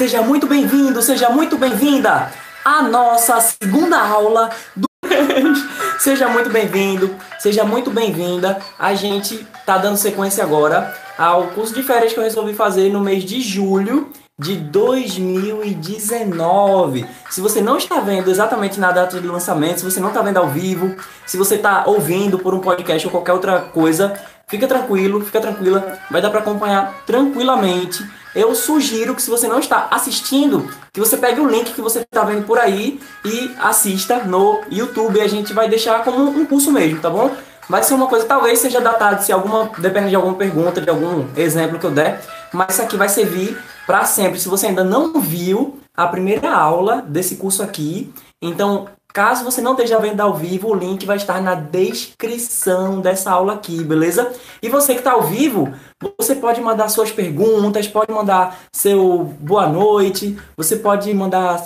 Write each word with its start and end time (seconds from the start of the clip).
Seja 0.00 0.22
muito 0.22 0.46
bem-vindo, 0.46 1.02
seja 1.02 1.28
muito 1.28 1.58
bem-vinda 1.58 2.32
à 2.64 2.80
nossa 2.80 3.38
segunda 3.38 4.00
aula 4.00 4.48
do 4.74 4.88
Seja 6.00 6.26
muito 6.26 6.48
bem-vindo, 6.48 7.14
seja 7.38 7.64
muito 7.64 7.90
bem-vinda. 7.90 8.58
A 8.78 8.94
gente 8.94 9.46
tá 9.66 9.76
dando 9.76 9.98
sequência 9.98 10.42
agora 10.42 10.96
ao 11.18 11.48
curso 11.48 11.74
de 11.74 11.82
férias 11.82 12.14
que 12.14 12.18
eu 12.18 12.24
resolvi 12.24 12.54
fazer 12.54 12.90
no 12.90 13.02
mês 13.02 13.24
de 13.24 13.42
julho 13.42 14.08
de 14.38 14.56
2019. 14.56 17.04
Se 17.28 17.42
você 17.42 17.60
não 17.60 17.76
está 17.76 18.00
vendo 18.00 18.30
exatamente 18.30 18.80
na 18.80 18.92
data 18.92 19.20
de 19.20 19.28
lançamento, 19.28 19.80
se 19.80 19.84
você 19.84 20.00
não 20.00 20.08
está 20.08 20.22
vendo 20.22 20.38
ao 20.38 20.48
vivo, 20.48 20.96
se 21.26 21.36
você 21.36 21.56
está 21.56 21.84
ouvindo 21.86 22.38
por 22.38 22.54
um 22.54 22.60
podcast 22.60 23.06
ou 23.06 23.10
qualquer 23.10 23.34
outra 23.34 23.60
coisa, 23.60 24.18
fica 24.48 24.66
tranquilo, 24.66 25.22
fica 25.22 25.42
tranquila, 25.42 25.98
vai 26.10 26.22
dar 26.22 26.30
para 26.30 26.40
acompanhar 26.40 27.02
tranquilamente. 27.04 28.02
Eu 28.34 28.54
sugiro 28.54 29.14
que 29.14 29.22
se 29.22 29.30
você 29.30 29.48
não 29.48 29.58
está 29.58 29.88
assistindo, 29.90 30.70
que 30.92 31.00
você 31.00 31.16
pegue 31.16 31.40
o 31.40 31.48
link 31.48 31.72
que 31.72 31.80
você 31.80 32.00
está 32.00 32.24
vendo 32.24 32.46
por 32.46 32.58
aí 32.58 33.00
e 33.24 33.50
assista 33.58 34.24
no 34.24 34.60
YouTube. 34.70 35.20
A 35.20 35.28
gente 35.28 35.52
vai 35.52 35.68
deixar 35.68 36.04
como 36.04 36.22
um 36.28 36.46
curso 36.46 36.70
mesmo, 36.70 37.00
tá 37.00 37.10
bom? 37.10 37.34
Vai 37.68 37.82
ser 37.82 37.94
uma 37.94 38.08
coisa, 38.08 38.26
talvez 38.26 38.58
seja 38.58 38.80
datado, 38.80 39.22
se 39.22 39.32
alguma, 39.32 39.70
depende 39.78 40.10
de 40.10 40.16
alguma 40.16 40.34
pergunta, 40.34 40.80
de 40.80 40.90
algum 40.90 41.24
exemplo 41.36 41.78
que 41.78 41.86
eu 41.86 41.92
der, 41.92 42.20
mas 42.52 42.72
isso 42.72 42.82
aqui 42.82 42.96
vai 42.96 43.08
servir 43.08 43.56
para 43.86 44.04
sempre. 44.04 44.40
Se 44.40 44.48
você 44.48 44.66
ainda 44.66 44.82
não 44.82 45.20
viu 45.20 45.78
a 45.96 46.06
primeira 46.06 46.52
aula 46.52 47.00
desse 47.00 47.36
curso 47.36 47.62
aqui, 47.62 48.12
então 48.42 48.88
Caso 49.12 49.44
você 49.44 49.60
não 49.60 49.72
esteja 49.72 49.98
vendo 49.98 50.20
ao 50.20 50.34
vivo, 50.34 50.68
o 50.68 50.74
link 50.74 51.04
vai 51.04 51.16
estar 51.16 51.42
na 51.42 51.54
descrição 51.54 53.00
dessa 53.00 53.30
aula 53.32 53.54
aqui, 53.54 53.82
beleza? 53.82 54.32
E 54.62 54.68
você 54.68 54.92
que 54.92 55.00
está 55.00 55.12
ao 55.12 55.22
vivo, 55.22 55.74
você 56.16 56.36
pode 56.36 56.60
mandar 56.60 56.88
suas 56.88 57.10
perguntas, 57.10 57.88
pode 57.88 58.12
mandar 58.12 58.56
seu 58.72 59.24
boa 59.40 59.68
noite, 59.68 60.38
você 60.56 60.76
pode 60.76 61.12
mandar 61.12 61.60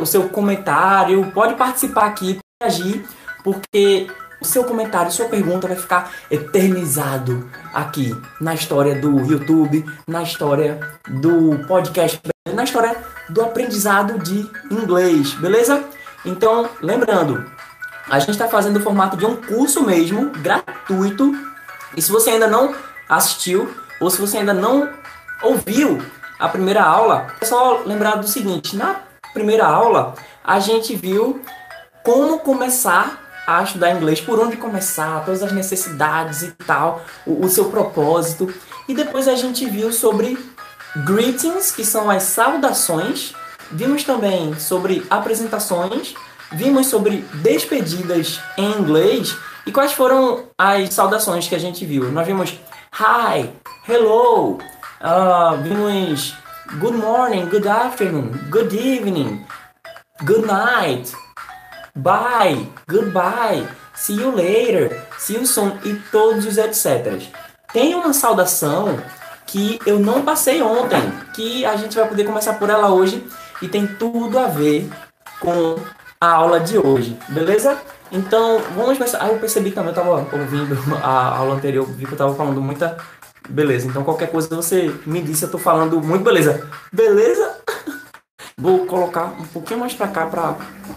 o 0.00 0.06
seu 0.06 0.28
comentário, 0.28 1.30
pode 1.32 1.54
participar 1.54 2.06
aqui, 2.06 2.38
agir, 2.60 3.04
porque 3.44 4.08
o 4.40 4.44
seu 4.44 4.64
comentário, 4.64 5.12
sua 5.12 5.28
pergunta 5.28 5.68
vai 5.68 5.76
ficar 5.76 6.10
eternizado 6.28 7.48
aqui 7.72 8.12
na 8.40 8.54
história 8.54 8.96
do 8.96 9.20
YouTube, 9.20 9.84
na 10.06 10.22
história 10.24 10.80
do 11.08 11.64
podcast, 11.68 12.20
na 12.52 12.64
história 12.64 12.96
do 13.28 13.40
aprendizado 13.40 14.18
de 14.18 14.50
inglês, 14.68 15.32
beleza? 15.34 15.84
Então, 16.24 16.68
lembrando, 16.80 17.50
a 18.08 18.18
gente 18.18 18.30
está 18.30 18.48
fazendo 18.48 18.76
o 18.76 18.82
formato 18.82 19.16
de 19.16 19.26
um 19.26 19.36
curso 19.36 19.82
mesmo, 19.84 20.30
gratuito. 20.30 21.32
E 21.96 22.02
se 22.02 22.10
você 22.10 22.30
ainda 22.30 22.46
não 22.46 22.74
assistiu, 23.08 23.72
ou 24.00 24.10
se 24.10 24.20
você 24.20 24.38
ainda 24.38 24.54
não 24.54 24.88
ouviu 25.42 26.00
a 26.38 26.48
primeira 26.48 26.82
aula, 26.82 27.28
é 27.40 27.44
só 27.44 27.82
lembrar 27.84 28.16
do 28.16 28.26
seguinte: 28.26 28.76
na 28.76 28.96
primeira 29.32 29.66
aula, 29.66 30.14
a 30.44 30.58
gente 30.58 30.94
viu 30.94 31.40
como 32.02 32.40
começar 32.40 33.18
a 33.46 33.62
estudar 33.62 33.92
inglês, 33.92 34.20
por 34.20 34.38
onde 34.38 34.56
começar, 34.56 35.24
todas 35.24 35.42
as 35.42 35.52
necessidades 35.52 36.42
e 36.42 36.52
tal, 36.52 37.02
o, 37.26 37.44
o 37.44 37.48
seu 37.48 37.66
propósito. 37.66 38.52
E 38.88 38.94
depois 38.94 39.28
a 39.28 39.34
gente 39.34 39.68
viu 39.68 39.92
sobre 39.92 40.38
greetings, 41.04 41.70
que 41.70 41.84
são 41.84 42.10
as 42.10 42.24
saudações. 42.24 43.34
Vimos 43.72 44.04
também 44.04 44.54
sobre 44.58 45.02
apresentações, 45.08 46.14
vimos 46.52 46.88
sobre 46.88 47.24
despedidas 47.36 48.38
em 48.58 48.70
inglês 48.70 49.34
e 49.64 49.72
quais 49.72 49.92
foram 49.92 50.44
as 50.58 50.92
saudações 50.92 51.48
que 51.48 51.54
a 51.54 51.58
gente 51.58 51.86
viu. 51.86 52.12
Nós 52.12 52.26
vimos 52.26 52.50
hi, 52.92 53.50
hello, 53.88 54.58
uh, 55.00 55.56
vimos 55.62 56.34
good 56.78 56.98
morning, 56.98 57.46
good 57.46 57.66
afternoon, 57.66 58.32
good 58.50 58.76
evening, 58.76 59.42
good 60.24 60.46
night, 60.46 61.10
bye, 61.96 62.68
goodbye, 62.86 63.66
see 63.94 64.16
you 64.16 64.36
later, 64.36 65.02
see 65.18 65.36
you 65.36 65.46
soon 65.46 65.78
e 65.82 65.94
todos 66.10 66.44
os 66.44 66.58
etc. 66.58 67.22
Tem 67.72 67.94
uma 67.94 68.12
saudação 68.12 68.98
que 69.46 69.78
eu 69.86 69.98
não 69.98 70.22
passei 70.22 70.60
ontem, 70.60 71.00
que 71.34 71.64
a 71.64 71.74
gente 71.76 71.96
vai 71.96 72.06
poder 72.06 72.24
começar 72.24 72.54
por 72.54 72.68
ela 72.68 72.90
hoje 72.90 73.26
e 73.62 73.68
tem 73.68 73.86
tudo 73.86 74.38
a 74.38 74.48
ver 74.48 74.90
com 75.40 75.76
a 76.20 76.32
aula 76.32 76.60
de 76.60 76.76
hoje, 76.76 77.16
beleza? 77.28 77.80
Então, 78.10 78.60
vamos 78.76 78.98
começar. 78.98 79.18
Ah, 79.22 79.28
eu 79.28 79.38
percebi 79.38 79.70
também, 79.70 79.90
eu 79.90 79.94
tava 79.94 80.10
ouvindo 80.10 80.76
a 81.02 81.36
aula 81.36 81.54
anterior, 81.54 81.86
vi 81.86 82.04
que 82.04 82.12
eu 82.12 82.18
tava 82.18 82.34
falando 82.34 82.60
muita 82.60 82.98
beleza. 83.48 83.88
Então, 83.88 84.04
qualquer 84.04 84.30
coisa 84.30 84.54
você 84.54 84.94
me 85.06 85.22
disse, 85.22 85.44
eu 85.44 85.50
tô 85.50 85.58
falando 85.58 86.00
muito 86.02 86.22
beleza. 86.22 86.68
Beleza? 86.92 87.56
Vou 88.58 88.86
colocar 88.86 89.34
um 89.40 89.46
pouquinho 89.46 89.80
mais 89.80 89.94
para 89.94 90.08
cá 90.08 90.26
para 90.26 90.56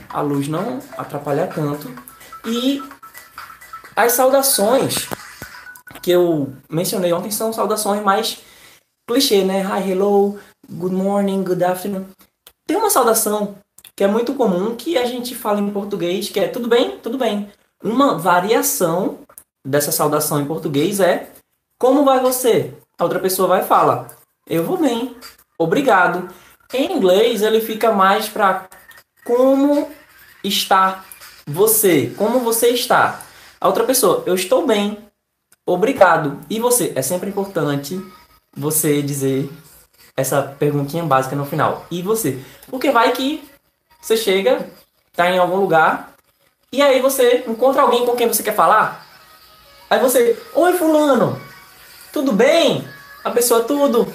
a 0.09 0.21
luz 0.21 0.47
não 0.47 0.79
atrapalhar 0.97 1.47
tanto. 1.47 1.89
E 2.45 2.83
as 3.95 4.11
saudações 4.11 5.07
que 6.01 6.11
eu 6.11 6.53
mencionei 6.69 7.13
ontem 7.13 7.31
são 7.31 7.53
saudações 7.53 8.03
mais 8.03 8.39
clichê, 9.07 9.43
né? 9.43 9.63
Hi, 9.63 9.89
hello, 9.89 10.37
good 10.69 10.93
morning, 10.93 11.43
good 11.43 11.63
afternoon. 11.63 12.05
Tem 12.67 12.77
uma 12.77 12.89
saudação 12.89 13.55
que 13.95 14.03
é 14.03 14.07
muito 14.07 14.33
comum 14.33 14.75
que 14.75 14.97
a 14.97 15.05
gente 15.05 15.35
fala 15.35 15.59
em 15.59 15.71
português, 15.71 16.29
que 16.29 16.39
é 16.39 16.47
tudo 16.47 16.67
bem, 16.67 16.97
tudo 16.99 17.17
bem. 17.17 17.51
Uma 17.83 18.17
variação 18.17 19.19
dessa 19.63 19.91
saudação 19.91 20.41
em 20.41 20.45
português 20.45 20.99
é 20.99 21.31
como 21.79 22.03
vai 22.03 22.19
você? 22.19 22.73
A 22.97 23.03
outra 23.03 23.19
pessoa 23.19 23.47
vai 23.47 23.63
falar 23.63 24.15
eu 24.47 24.63
vou 24.63 24.77
bem, 24.77 25.15
obrigado. 25.57 26.29
Em 26.71 26.93
inglês, 26.93 27.41
ele 27.41 27.61
fica 27.61 27.91
mais 27.91 28.29
para 28.29 28.67
como 29.23 29.89
está 30.43 31.03
você, 31.47 32.13
como 32.15 32.39
você 32.41 32.69
está. 32.69 33.23
A 33.59 33.67
outra 33.67 33.83
pessoa, 33.83 34.21
eu 34.27 34.35
estou 34.35 34.67
bem, 34.67 34.99
obrigado. 35.65 36.39
E 36.47 36.59
você? 36.59 36.93
É 36.95 37.01
sempre 37.01 37.29
importante 37.29 37.99
você 38.55 39.01
dizer 39.01 39.49
essa 40.15 40.55
perguntinha 40.57 41.03
básica 41.03 41.35
no 41.35 41.45
final. 41.45 41.85
E 41.91 42.01
você? 42.01 42.39
Porque 42.67 42.91
vai 42.91 43.11
que 43.11 43.43
você 44.01 44.15
chega, 44.15 44.67
tá 45.15 45.29
em 45.29 45.37
algum 45.37 45.57
lugar, 45.57 46.13
e 46.71 46.81
aí 46.81 47.01
você 47.01 47.43
encontra 47.47 47.81
alguém 47.81 48.05
com 48.05 48.15
quem 48.15 48.27
você 48.27 48.43
quer 48.43 48.55
falar. 48.55 49.05
Aí 49.89 49.99
você, 49.99 50.37
oi 50.53 50.73
fulano, 50.73 51.39
tudo 52.11 52.31
bem? 52.31 52.87
A 53.23 53.31
pessoa, 53.31 53.63
tudo. 53.63 54.11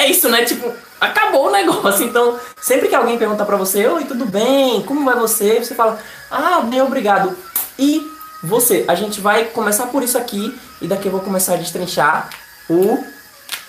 é 0.00 0.06
isso, 0.06 0.28
né? 0.28 0.44
Tipo, 0.44 0.72
acabou 1.00 1.48
o 1.48 1.50
negócio. 1.50 2.06
Então, 2.06 2.38
sempre 2.60 2.88
que 2.88 2.94
alguém 2.94 3.18
pergunta 3.18 3.44
para 3.44 3.56
você, 3.56 3.86
oi, 3.86 4.04
tudo 4.04 4.24
bem? 4.24 4.82
Como 4.82 5.04
vai 5.04 5.14
você? 5.16 5.62
Você 5.62 5.74
fala, 5.74 5.98
ah, 6.30 6.62
bem, 6.62 6.80
obrigado. 6.80 7.36
E 7.78 8.00
você, 8.42 8.84
a 8.88 8.94
gente 8.94 9.20
vai 9.20 9.46
começar 9.46 9.86
por 9.86 10.02
isso 10.02 10.16
aqui 10.16 10.58
e 10.80 10.88
daqui 10.88 11.06
eu 11.06 11.12
vou 11.12 11.20
começar 11.20 11.54
a 11.54 11.56
destrinchar 11.56 12.30
o 12.68 13.04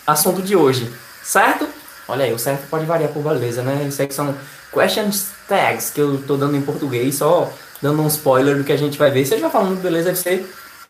assunto 0.08 0.42
de 0.42 0.56
hoje, 0.56 0.92
certo? 1.24 1.68
Olha 2.08 2.26
aí, 2.26 2.34
o 2.34 2.40
certo 2.40 2.68
pode 2.70 2.86
variar 2.86 3.12
por 3.12 3.22
beleza, 3.22 3.62
né? 3.62 3.86
Isso 3.88 4.02
aqui 4.02 4.14
são 4.14 4.36
questions 4.74 5.28
tags 5.48 5.90
que 5.90 6.02
eu 6.02 6.22
tô 6.24 6.38
dando 6.38 6.56
em 6.56 6.62
português, 6.62 7.16
só 7.16 7.52
dando 7.82 8.02
um 8.02 8.08
spoiler 8.08 8.58
do 8.58 8.64
que 8.64 8.72
a 8.72 8.78
gente 8.78 8.98
vai 8.98 9.12
ver. 9.12 9.26
Se 9.26 9.34
estiver 9.34 9.52
falando 9.52 9.82
beleza, 9.82 10.16
você 10.16 10.46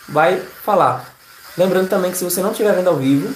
vai 0.07 0.41
falar. 0.63 1.13
Lembrando 1.57 1.89
também 1.89 2.11
que 2.11 2.17
se 2.17 2.23
você 2.23 2.41
não 2.41 2.51
estiver 2.51 2.73
vendo 2.73 2.89
ao 2.89 2.97
vivo, 2.97 3.33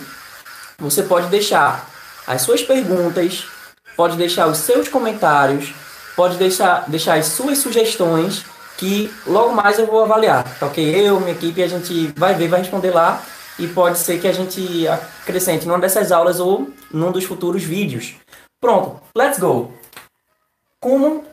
você 0.78 1.04
pode 1.04 1.28
deixar 1.28 1.90
as 2.28 2.42
suas 2.42 2.62
perguntas, 2.62 3.46
pode 3.96 4.18
deixar 4.18 4.48
os 4.48 4.58
seus 4.60 4.88
comentários, 4.88 5.74
pode 6.16 6.38
deixar, 6.38 6.86
deixar 6.88 7.16
as 7.16 7.28
suas 7.28 7.58
sugestões, 7.58 8.46
que 8.78 9.12
logo 9.26 9.54
mais 9.54 9.80
eu 9.80 9.88
vou 9.88 10.04
avaliar, 10.04 10.44
tá 10.60 10.68
ok? 10.68 11.08
Eu, 11.08 11.20
minha 11.20 11.32
equipe, 11.32 11.62
a 11.62 11.68
gente 11.68 12.08
vai 12.18 12.34
ver, 12.34 12.48
vai 12.48 12.60
responder 12.60 12.92
lá 12.92 13.24
e 13.58 13.68
pode 13.68 14.00
ser 14.00 14.20
que 14.20 14.28
a 14.28 14.34
gente 14.34 14.88
acrescente 14.88 15.66
numa 15.66 15.80
dessas 15.80 16.12
aulas 16.12 16.40
ou 16.40 16.70
num 16.92 17.12
dos 17.12 17.24
futuros 17.24 17.64
vídeos. 17.64 18.16
Pronto, 18.60 19.02
let's 19.16 19.40
go! 19.40 19.72
Como 20.80 21.24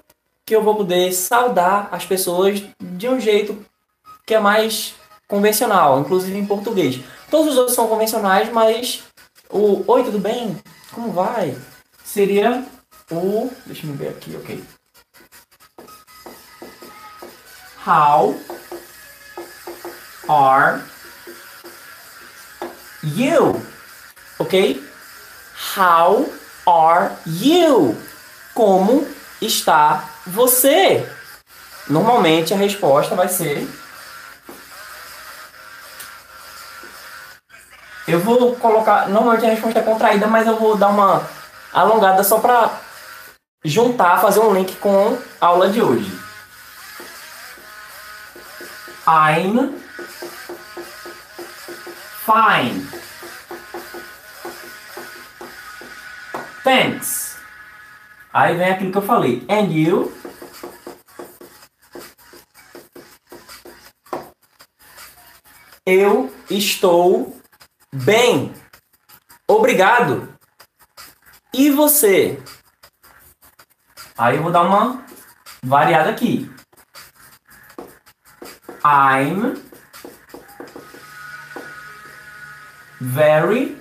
que 0.47 0.55
eu 0.55 0.63
vou 0.63 0.77
poder 0.77 1.13
saudar 1.13 1.89
as 1.91 2.05
pessoas 2.05 2.63
de 2.81 3.09
um 3.09 3.21
jeito 3.21 3.65
que 4.27 4.35
é 4.35 4.41
mais 4.41 4.95
convencional, 5.27 6.01
inclusive 6.01 6.37
em 6.39 6.47
português? 6.47 7.01
Todos 7.31 7.53
os 7.53 7.59
outros 7.59 7.75
são 7.75 7.89
convencionais, 7.89 8.53
mas 8.53 9.03
o 9.51 9.85
Oi, 9.87 10.05
tudo 10.05 10.19
bem? 10.19 10.57
Como 10.93 11.13
vai? 11.13 11.57
Seria 12.05 12.65
o. 13.11 13.51
Deixa 13.67 13.87
eu 13.87 13.93
ver 13.95 14.09
aqui, 14.09 14.37
ok. 14.37 14.63
How 17.85 18.37
are 20.29 20.83
you? 23.03 23.61
Ok? 24.39 24.83
How 25.77 26.27
are 26.67 27.13
you? 27.27 27.97
Como 28.55 29.07
está 29.41 30.05
você? 30.27 31.09
Normalmente 31.89 32.55
a 32.55 32.57
resposta 32.57 33.15
vai 33.15 33.29
ser 33.29 33.69
Eu 38.07 38.21
vou 38.21 38.57
colocar. 38.57 39.09
Normalmente 39.09 39.47
a 39.47 39.51
resposta 39.51 39.79
é 39.79 39.83
contraída, 39.83 40.27
mas 40.27 40.47
eu 40.47 40.59
vou 40.59 40.77
dar 40.77 40.89
uma 40.89 41.23
alongada 41.73 42.25
só 42.25 42.39
para 42.39 42.71
juntar, 43.65 44.21
fazer 44.21 44.41
um 44.41 44.53
link 44.53 44.77
com 44.77 45.17
a 45.41 45.47
aula 45.47 45.69
de 45.69 45.81
hoje. 45.81 46.22
I'm 49.07 49.81
fine. 52.25 52.87
Thanks. 56.63 57.37
Aí 58.33 58.57
vem 58.57 58.71
aquilo 58.71 58.93
que 58.93 58.99
eu 58.99 59.03
falei. 59.03 59.45
And 59.51 59.73
you? 59.73 60.13
Eu 65.85 66.33
estou 66.49 67.37
bem. 67.93 68.55
Obrigado. 69.49 70.33
E 71.53 71.71
você? 71.71 72.41
Aí 74.17 74.37
eu 74.37 74.43
vou 74.45 74.53
dar 74.53 74.63
uma 74.63 75.05
variada 75.65 76.11
aqui. 76.11 76.49
I'm 78.85 79.63
very 83.01 83.77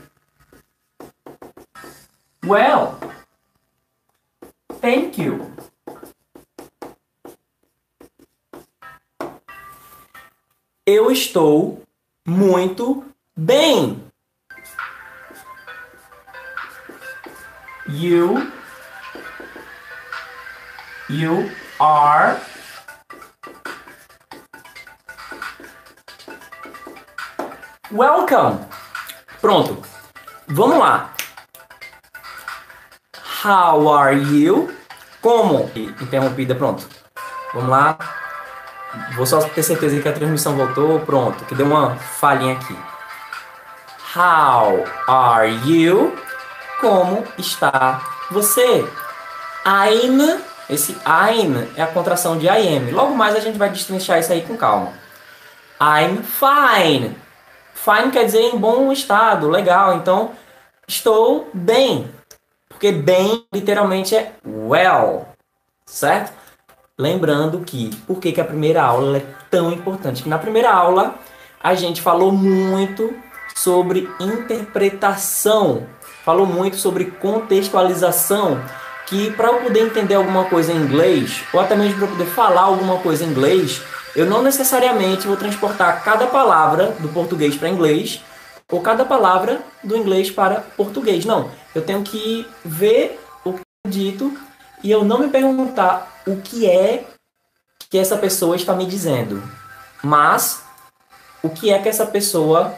well. 2.45 2.99
Thank 4.79 5.17
you. 5.17 5.51
Eu 10.85 11.11
estou 11.11 11.83
muito 12.25 13.03
bem. 13.35 14.03
You 17.87 18.51
you 21.09 21.51
are 21.79 22.39
welcome. 27.91 28.59
Pronto. 29.39 29.81
Vamos 30.47 30.77
lá. 30.77 31.13
How 33.43 33.87
are 33.89 34.17
you? 34.17 34.71
Como? 35.21 35.71
Interrompida, 35.75 36.55
pronto. 36.55 36.87
Vamos 37.53 37.69
lá. 37.69 37.97
Vou 39.15 39.25
só 39.25 39.41
ter 39.41 39.63
certeza 39.63 39.99
que 39.99 40.07
a 40.07 40.13
transmissão 40.13 40.55
voltou. 40.55 40.99
Pronto, 41.01 41.45
que 41.45 41.55
deu 41.55 41.65
uma 41.65 41.95
falhinha 41.95 42.53
aqui. 42.53 42.77
How 44.15 44.85
are 45.07 45.49
you? 45.65 46.17
Como 46.79 47.23
está 47.37 48.01
você? 48.29 48.85
I'm. 49.65 50.41
Esse 50.69 50.93
I'm 51.05 51.67
é 51.75 51.83
a 51.83 51.87
contração 51.87 52.37
de 52.37 52.47
I 52.47 52.77
am. 52.77 52.91
Logo 52.91 53.15
mais 53.15 53.35
a 53.35 53.39
gente 53.39 53.57
vai 53.57 53.69
destrinchar 53.69 54.19
isso 54.19 54.31
aí 54.31 54.41
com 54.41 54.57
calma. 54.57 54.93
I'm 55.81 56.23
fine. 56.23 57.20
Fine 57.83 58.11
quer 58.11 58.25
dizer 58.25 58.41
em 58.41 58.57
bom 58.59 58.91
estado, 58.91 59.49
legal. 59.49 59.95
Então, 59.95 60.31
estou 60.87 61.49
bem. 61.51 62.07
Porque 62.69 62.91
bem 62.91 63.43
literalmente 63.51 64.15
é 64.15 64.33
well. 64.45 65.25
Certo? 65.83 66.31
Lembrando 66.95 67.61
que, 67.61 67.89
por 68.05 68.19
que, 68.19 68.33
que 68.33 68.39
a 68.39 68.45
primeira 68.45 68.83
aula 68.83 69.17
é 69.17 69.25
tão 69.49 69.71
importante? 69.71 70.21
Que 70.21 70.29
na 70.29 70.37
primeira 70.37 70.71
aula 70.71 71.15
a 71.59 71.73
gente 71.73 72.03
falou 72.03 72.31
muito 72.31 73.15
sobre 73.55 74.07
interpretação, 74.19 75.87
falou 76.23 76.45
muito 76.45 76.75
sobre 76.75 77.05
contextualização, 77.05 78.63
que 79.07 79.31
para 79.31 79.47
eu 79.47 79.59
poder 79.59 79.87
entender 79.87 80.13
alguma 80.13 80.45
coisa 80.45 80.71
em 80.71 80.77
inglês, 80.77 81.43
ou 81.51 81.59
até 81.59 81.75
mesmo 81.75 81.95
para 81.95 82.05
eu 82.05 82.11
poder 82.11 82.27
falar 82.27 82.61
alguma 82.61 82.99
coisa 82.99 83.23
em 83.23 83.27
inglês, 83.27 83.81
eu 84.15 84.25
não 84.25 84.41
necessariamente 84.41 85.27
vou 85.27 85.37
transportar 85.37 86.03
cada 86.03 86.27
palavra 86.27 86.95
do 86.99 87.09
português 87.09 87.55
para 87.55 87.69
inglês 87.69 88.21
ou 88.71 88.81
cada 88.81 89.05
palavra 89.05 89.61
do 89.83 89.95
inglês 89.95 90.29
para 90.29 90.61
português. 90.61 91.25
Não, 91.25 91.51
eu 91.73 91.81
tenho 91.81 92.03
que 92.03 92.47
ver 92.63 93.19
o 93.43 93.53
que 93.53 93.61
é 93.85 93.89
dito 93.89 94.37
e 94.83 94.91
eu 94.91 95.03
não 95.03 95.19
me 95.19 95.29
perguntar 95.29 96.21
o 96.27 96.37
que 96.37 96.69
é 96.69 97.05
que 97.89 97.97
essa 97.97 98.17
pessoa 98.17 98.55
está 98.55 98.73
me 98.73 98.85
dizendo, 98.85 99.43
mas 100.01 100.63
o 101.43 101.49
que 101.49 101.71
é 101.71 101.79
que 101.79 101.89
essa 101.89 102.05
pessoa 102.05 102.73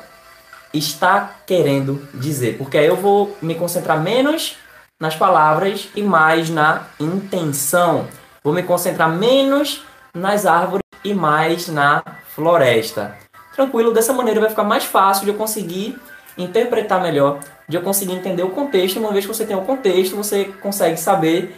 está 0.73 1.35
querendo 1.45 2.07
dizer, 2.15 2.57
porque 2.57 2.77
aí 2.77 2.87
eu 2.87 2.95
vou 2.95 3.37
me 3.41 3.53
concentrar 3.53 4.01
menos 4.01 4.57
nas 4.99 5.15
palavras 5.15 5.89
e 5.95 6.01
mais 6.01 6.49
na 6.49 6.87
intenção. 6.99 8.07
Vou 8.43 8.53
me 8.53 8.63
concentrar 8.63 9.09
menos 9.09 9.83
nas 10.13 10.45
árvores 10.45 10.82
e 11.03 11.13
mais 11.13 11.67
na 11.67 12.03
floresta. 12.35 13.17
Tranquilo, 13.55 13.93
dessa 13.93 14.13
maneira 14.13 14.39
vai 14.39 14.49
ficar 14.49 14.63
mais 14.63 14.83
fácil 14.83 15.25
de 15.25 15.31
eu 15.31 15.37
conseguir 15.37 15.99
interpretar 16.37 17.01
melhor, 17.01 17.39
de 17.67 17.77
eu 17.77 17.81
conseguir 17.81 18.13
entender 18.13 18.43
o 18.43 18.49
contexto. 18.49 18.99
Uma 18.99 19.11
vez 19.11 19.25
que 19.25 19.33
você 19.33 19.45
tem 19.45 19.55
o 19.55 19.61
contexto, 19.61 20.15
você 20.15 20.45
consegue 20.61 20.97
saber 20.97 21.55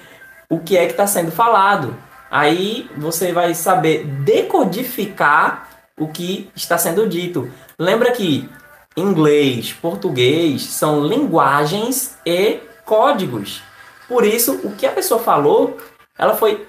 o 0.49 0.59
que 0.59 0.77
é 0.77 0.85
que 0.85 0.91
está 0.91 1.07
sendo 1.07 1.31
falado. 1.31 1.95
Aí 2.29 2.89
você 2.97 3.31
vai 3.31 3.53
saber 3.53 4.05
decodificar 4.05 5.69
o 5.97 6.07
que 6.07 6.49
está 6.55 6.77
sendo 6.77 7.07
dito. 7.07 7.49
Lembra 7.79 8.11
que 8.11 8.49
inglês, 8.97 9.73
português 9.73 10.63
são 10.63 11.05
linguagens 11.05 12.17
e 12.25 12.59
códigos. 12.85 13.61
Por 14.07 14.25
isso, 14.25 14.59
o 14.63 14.71
que 14.75 14.85
a 14.85 14.91
pessoa 14.91 15.19
falou, 15.19 15.77
ela 16.17 16.35
foi 16.35 16.67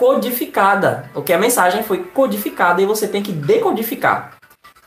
codificada. 0.00 1.10
O 1.14 1.20
que 1.20 1.30
a 1.30 1.38
mensagem 1.38 1.82
foi 1.82 2.02
codificada 2.02 2.80
e 2.80 2.86
você 2.86 3.06
tem 3.06 3.22
que 3.22 3.30
decodificar. 3.30 4.32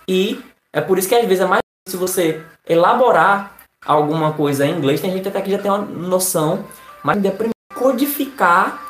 E 0.08 0.44
é 0.74 0.82
por 0.82 0.98
isso 0.98 1.08
que 1.08 1.14
às 1.14 1.28
vezes 1.28 1.42
é 1.42 1.46
mais 1.46 1.62
difícil 1.86 2.00
você 2.00 2.44
elaborar 2.68 3.52
alguma 3.86 4.34
coisa 4.34 4.66
em 4.66 4.76
inglês. 4.76 5.00
Tem 5.00 5.12
gente 5.12 5.28
até 5.28 5.40
que 5.40 5.52
já 5.52 5.60
tem 5.60 5.70
uma 5.70 5.86
noção, 5.86 6.66
mas 7.04 7.24
é 7.24 7.30
primeiro 7.30 7.54
codificar 7.76 8.82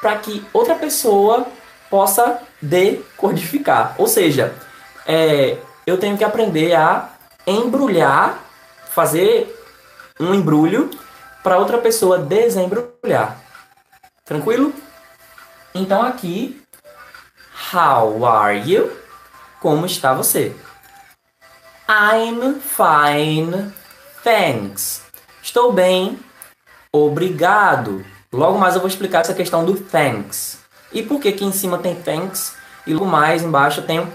para 0.00 0.16
que 0.16 0.42
outra 0.54 0.74
pessoa 0.74 1.46
possa 1.90 2.40
decodificar. 2.62 3.94
Ou 3.98 4.06
seja, 4.06 4.54
é, 5.06 5.58
eu 5.86 5.98
tenho 5.98 6.16
que 6.16 6.24
aprender 6.24 6.74
a 6.74 7.10
embrulhar, 7.46 8.42
fazer 8.88 9.54
um 10.18 10.32
embrulho 10.32 10.88
para 11.42 11.58
outra 11.58 11.76
pessoa 11.76 12.16
desembrulhar. 12.16 13.36
Tranquilo? 14.24 14.72
Então 15.74 16.02
aqui, 16.02 16.62
how 17.72 18.24
are 18.26 18.58
you? 18.70 18.94
Como 19.58 19.86
está 19.86 20.12
você? 20.12 20.54
I'm 21.88 22.60
fine, 22.60 23.72
thanks. 24.22 25.02
Estou 25.42 25.72
bem, 25.72 26.18
obrigado. 26.92 28.04
Logo 28.30 28.58
mais 28.58 28.74
eu 28.74 28.80
vou 28.80 28.88
explicar 28.88 29.20
essa 29.20 29.32
questão 29.32 29.64
do 29.64 29.74
thanks. 29.74 30.58
E 30.92 31.02
por 31.02 31.18
que 31.20 31.28
aqui 31.28 31.44
em 31.44 31.52
cima 31.52 31.78
tem 31.78 31.94
thanks 31.94 32.54
e 32.86 32.92
logo 32.92 33.06
mais 33.06 33.42
embaixo 33.42 33.80
tem 33.80 34.06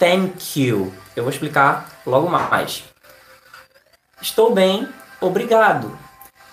thank 0.00 0.60
you. 0.60 0.92
Eu 1.14 1.22
vou 1.22 1.32
explicar 1.32 1.90
logo 2.04 2.28
mais. 2.28 2.82
Estou 4.20 4.52
bem, 4.52 4.88
obrigado. 5.20 5.96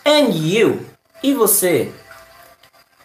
And 0.06 0.30
you? 0.34 0.86
E 1.24 1.34
você? 1.34 1.92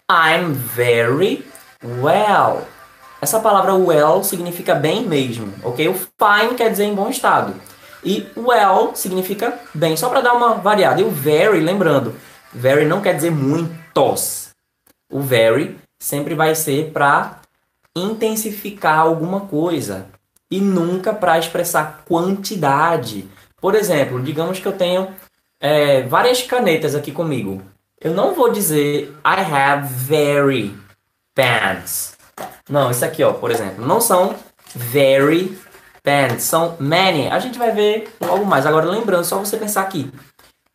I'm 0.09 0.53
very 0.53 1.43
well. 1.83 2.67
Essa 3.21 3.39
palavra 3.39 3.73
well 3.73 4.23
significa 4.23 4.75
bem 4.75 5.03
mesmo, 5.03 5.51
ok? 5.63 5.87
O 5.87 5.93
fine 5.93 6.55
quer 6.55 6.69
dizer 6.69 6.85
em 6.85 6.93
bom 6.93 7.09
estado. 7.09 7.53
E 8.03 8.27
well 8.37 8.91
significa 8.95 9.59
bem, 9.73 9.97
só 9.97 10.07
para 10.09 10.21
dar 10.21 10.33
uma 10.33 10.55
variada. 10.55 11.01
E 11.01 11.03
o 11.03 11.09
very, 11.09 11.59
lembrando, 11.59 12.15
very 12.53 12.85
não 12.85 13.01
quer 13.01 13.15
dizer 13.15 13.31
muitos. 13.31 14.49
O 15.11 15.19
very 15.19 15.77
sempre 15.99 16.35
vai 16.35 16.53
ser 16.53 16.91
para 16.91 17.41
intensificar 17.95 18.99
alguma 18.99 19.41
coisa 19.41 20.05
e 20.49 20.59
nunca 20.59 21.11
para 21.13 21.39
expressar 21.39 22.03
quantidade. 22.07 23.27
Por 23.59 23.73
exemplo, 23.73 24.21
digamos 24.21 24.59
que 24.59 24.67
eu 24.67 24.73
tenho 24.73 25.07
é, 25.59 26.03
várias 26.03 26.43
canetas 26.43 26.93
aqui 26.93 27.11
comigo. 27.11 27.61
Eu 27.99 28.13
não 28.13 28.35
vou 28.35 28.51
dizer 28.51 29.11
I 29.25 29.41
have 29.41 29.87
very 29.87 30.77
pens. 31.37 32.17
Não, 32.67 32.89
isso 32.89 33.05
aqui, 33.05 33.23
ó, 33.23 33.31
por 33.31 33.51
exemplo, 33.51 33.85
não 33.85 34.01
são 34.01 34.35
very 34.73 35.55
pens, 36.01 36.41
são 36.41 36.75
many. 36.79 37.27
A 37.29 37.37
gente 37.37 37.59
vai 37.59 37.71
ver 37.71 38.11
logo 38.19 38.43
mais. 38.43 38.65
Agora, 38.65 38.89
lembrando, 38.89 39.23
só 39.23 39.37
você 39.37 39.55
pensar 39.55 39.83
aqui. 39.83 40.11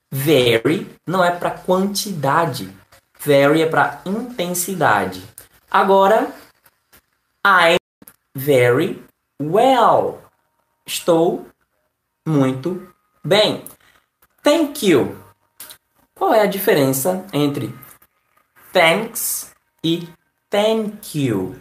Very 0.08 0.88
não 1.04 1.24
é 1.24 1.32
para 1.32 1.50
quantidade. 1.50 2.72
Very 3.20 3.62
é 3.62 3.66
para 3.66 4.00
intensidade. 4.06 5.22
Agora, 5.68 6.28
I'm 7.44 7.78
very 8.36 9.04
well. 9.40 10.22
Estou 10.86 11.46
Muito 12.24 12.88
bem. 13.24 13.64
Thank 14.44 14.86
you. 14.86 15.20
Qual 16.14 16.32
é 16.32 16.42
a 16.42 16.46
diferença 16.46 17.26
entre 17.32 17.74
thanks 18.72 19.52
e 19.82 20.08
thank 20.52 21.18
you? 21.18 21.56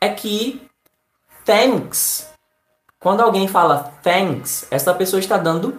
É 0.00 0.08
que 0.08 0.62
thanks, 1.44 2.32
quando 3.00 3.20
alguém 3.20 3.48
fala 3.48 3.92
thanks, 4.02 4.66
essa 4.70 4.94
pessoa 4.94 5.18
está 5.18 5.36
dando 5.36 5.78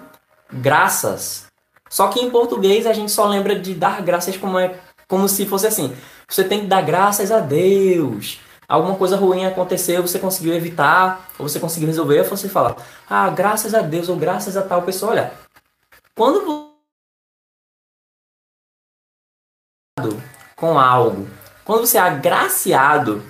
graças. 0.52 1.48
Só 1.90 2.10
que 2.10 2.20
em 2.20 2.30
português 2.30 2.86
a 2.86 2.94
gente 2.94 3.12
só 3.12 3.26
lembra 3.26 3.58
de 3.58 3.74
dar 3.74 4.02
graças 4.02 4.38
como 4.38 4.60
é 4.60 4.78
como 5.08 5.28
se 5.28 5.46
fosse 5.46 5.66
assim. 5.66 5.96
Você 6.28 6.44
tem 6.44 6.62
que 6.62 6.68
dar 6.68 6.84
graças 6.84 7.32
a 7.32 7.40
Deus. 7.40 8.40
Alguma 8.68 8.96
coisa 8.96 9.16
ruim 9.18 9.46
aconteceu, 9.46 10.04
você 10.04 10.20
conseguiu 10.20 10.54
evitar, 10.54 11.28
ou 11.40 11.50
você 11.50 11.60
conseguiu 11.60 11.88
resolver, 11.88 12.24
você 12.24 12.48
fala: 12.50 12.76
"Ah, 13.10 13.30
graças 13.30 13.74
a 13.74 13.82
Deus" 13.82 14.10
ou 14.10 14.18
"graças 14.18 14.56
a 14.58 14.62
tal 14.62 14.84
pessoa". 14.84 15.14
Olha, 15.14 15.34
quando 16.16 16.70
com 20.56 20.78
algo, 20.78 21.28
quando 21.70 21.86
você 21.86 22.00
é 22.00 22.02
agraciado, 22.02 23.24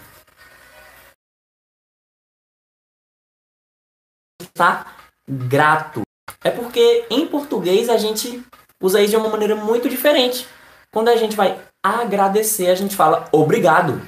está 4.41 4.95
grato. 5.29 6.03
É 6.41 6.49
porque 6.49 7.05
em 7.09 7.27
português 7.27 7.89
a 7.89 7.97
gente 7.97 8.41
usa 8.81 9.01
isso 9.01 9.09
de 9.09 9.17
uma 9.17 9.27
maneira 9.27 9.57
muito 9.57 9.89
diferente. 9.89 10.47
Quando 10.89 11.09
a 11.09 11.17
gente 11.17 11.35
vai 11.35 11.59
agradecer, 11.83 12.67
a 12.67 12.75
gente 12.75 12.95
fala 12.95 13.27
obrigado. 13.33 14.01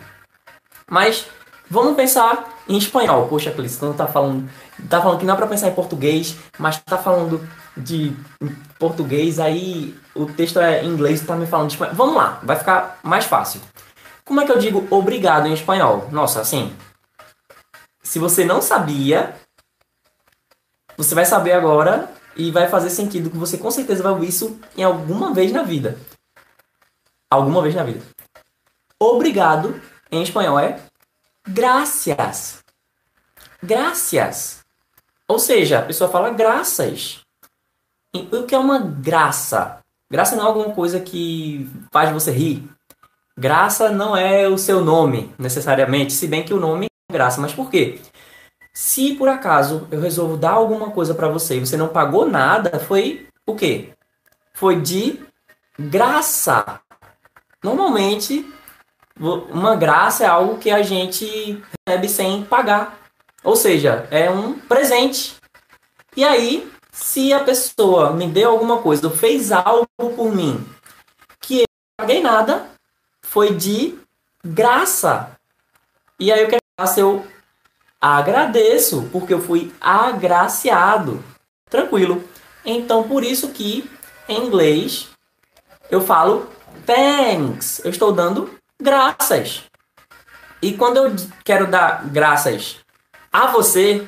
Mas 0.89 1.27
vamos 1.69 1.97
pensar 1.97 2.57
em 2.69 2.77
espanhol. 2.77 3.27
Poxa, 3.27 3.51
Cleiton, 3.51 3.87
não 3.87 3.93
tá 3.93 4.07
falando, 4.07 4.49
tá 4.89 5.01
falando 5.01 5.19
que 5.19 5.25
não 5.25 5.33
é 5.33 5.37
para 5.37 5.47
pensar 5.47 5.67
em 5.67 5.75
português, 5.75 6.37
mas 6.57 6.81
tá 6.81 6.97
falando 6.97 7.45
de 7.75 8.15
português, 8.79 9.41
aí 9.41 9.93
o 10.15 10.25
texto 10.25 10.57
é 10.57 10.85
em 10.85 10.87
inglês, 10.87 11.19
tá 11.19 11.35
me 11.35 11.45
falando 11.45 11.67
de 11.67 11.73
espanhol. 11.73 11.95
Vamos 11.95 12.15
lá, 12.15 12.39
vai 12.41 12.55
ficar 12.55 12.97
mais 13.03 13.25
fácil. 13.25 13.59
Como 14.31 14.39
é 14.39 14.45
que 14.45 14.51
eu 14.53 14.59
digo 14.59 14.87
obrigado 14.89 15.45
em 15.45 15.53
espanhol? 15.53 16.07
Nossa, 16.09 16.39
assim, 16.39 16.73
se 18.01 18.17
você 18.17 18.45
não 18.45 18.61
sabia, 18.61 19.35
você 20.95 21.13
vai 21.13 21.25
saber 21.25 21.51
agora 21.51 22.09
e 22.37 22.49
vai 22.49 22.69
fazer 22.69 22.91
sentido 22.91 23.29
que 23.29 23.35
você 23.35 23.57
com 23.57 23.69
certeza 23.69 24.01
vai 24.01 24.13
ouvir 24.13 24.29
isso 24.29 24.57
em 24.77 24.83
alguma 24.83 25.33
vez 25.33 25.51
na 25.51 25.63
vida. 25.63 25.99
Alguma 27.29 27.61
vez 27.61 27.75
na 27.75 27.83
vida. 27.83 28.01
Obrigado 28.97 29.81
em 30.09 30.23
espanhol 30.23 30.57
é 30.57 30.79
gracias. 31.45 32.63
Gracias. 33.61 34.61
Ou 35.27 35.39
seja, 35.39 35.79
a 35.79 35.85
pessoa 35.85 36.09
fala 36.09 36.29
graças. 36.29 37.19
O 38.15 38.43
que 38.43 38.55
é 38.55 38.57
uma 38.57 38.79
graça? 38.79 39.79
Graça 40.09 40.37
não 40.37 40.45
é 40.45 40.47
alguma 40.47 40.73
coisa 40.73 41.01
que 41.01 41.69
faz 41.91 42.13
você 42.13 42.31
rir. 42.31 42.71
Graça 43.41 43.89
não 43.89 44.15
é 44.15 44.47
o 44.47 44.55
seu 44.55 44.85
nome, 44.85 45.33
necessariamente, 45.39 46.13
se 46.13 46.27
bem 46.27 46.43
que 46.43 46.53
o 46.53 46.59
nome 46.59 46.85
é 47.09 47.13
graça. 47.13 47.41
Mas 47.41 47.51
por 47.51 47.71
quê? 47.71 47.99
Se 48.71 49.15
por 49.15 49.27
acaso 49.27 49.87
eu 49.89 49.99
resolvo 49.99 50.37
dar 50.37 50.51
alguma 50.51 50.91
coisa 50.91 51.15
para 51.15 51.27
você 51.27 51.57
e 51.57 51.59
você 51.59 51.75
não 51.75 51.87
pagou 51.87 52.29
nada, 52.29 52.77
foi 52.77 53.27
o 53.47 53.55
quê? 53.55 53.93
Foi 54.53 54.79
de 54.79 55.19
graça. 55.79 56.81
Normalmente, 57.63 58.45
uma 59.19 59.75
graça 59.75 60.23
é 60.23 60.27
algo 60.27 60.59
que 60.59 60.69
a 60.69 60.83
gente 60.83 61.63
recebe 61.87 62.09
sem 62.09 62.43
pagar. 62.43 62.99
Ou 63.43 63.55
seja, 63.55 64.07
é 64.11 64.29
um 64.29 64.59
presente. 64.59 65.35
E 66.15 66.23
aí, 66.23 66.71
se 66.91 67.33
a 67.33 67.39
pessoa 67.43 68.13
me 68.13 68.27
deu 68.27 68.51
alguma 68.51 68.83
coisa, 68.83 69.07
ou 69.07 69.11
fez 69.11 69.51
algo 69.51 69.87
por 69.97 70.31
mim, 70.31 70.63
que 71.41 71.61
eu 71.61 71.65
não 71.97 72.05
paguei 72.05 72.21
nada, 72.21 72.69
foi 73.31 73.55
de 73.55 73.97
graça. 74.43 75.31
E 76.19 76.33
aí 76.33 76.43
o 76.43 76.49
que 76.49 76.57
faço? 76.77 76.99
Eu 76.99 77.25
agradeço, 77.99 79.07
porque 79.09 79.33
eu 79.33 79.41
fui 79.41 79.73
agraciado. 79.79 81.23
Tranquilo. 81.69 82.21
Então, 82.65 83.07
por 83.07 83.23
isso 83.23 83.53
que 83.53 83.89
em 84.27 84.47
inglês 84.47 85.07
eu 85.89 86.01
falo 86.01 86.49
thanks. 86.85 87.79
Eu 87.85 87.91
estou 87.91 88.11
dando 88.11 88.53
graças. 88.77 89.63
E 90.61 90.73
quando 90.73 90.97
eu 90.97 91.15
quero 91.45 91.67
dar 91.67 92.03
graças 92.09 92.79
a 93.31 93.47
você, 93.47 94.05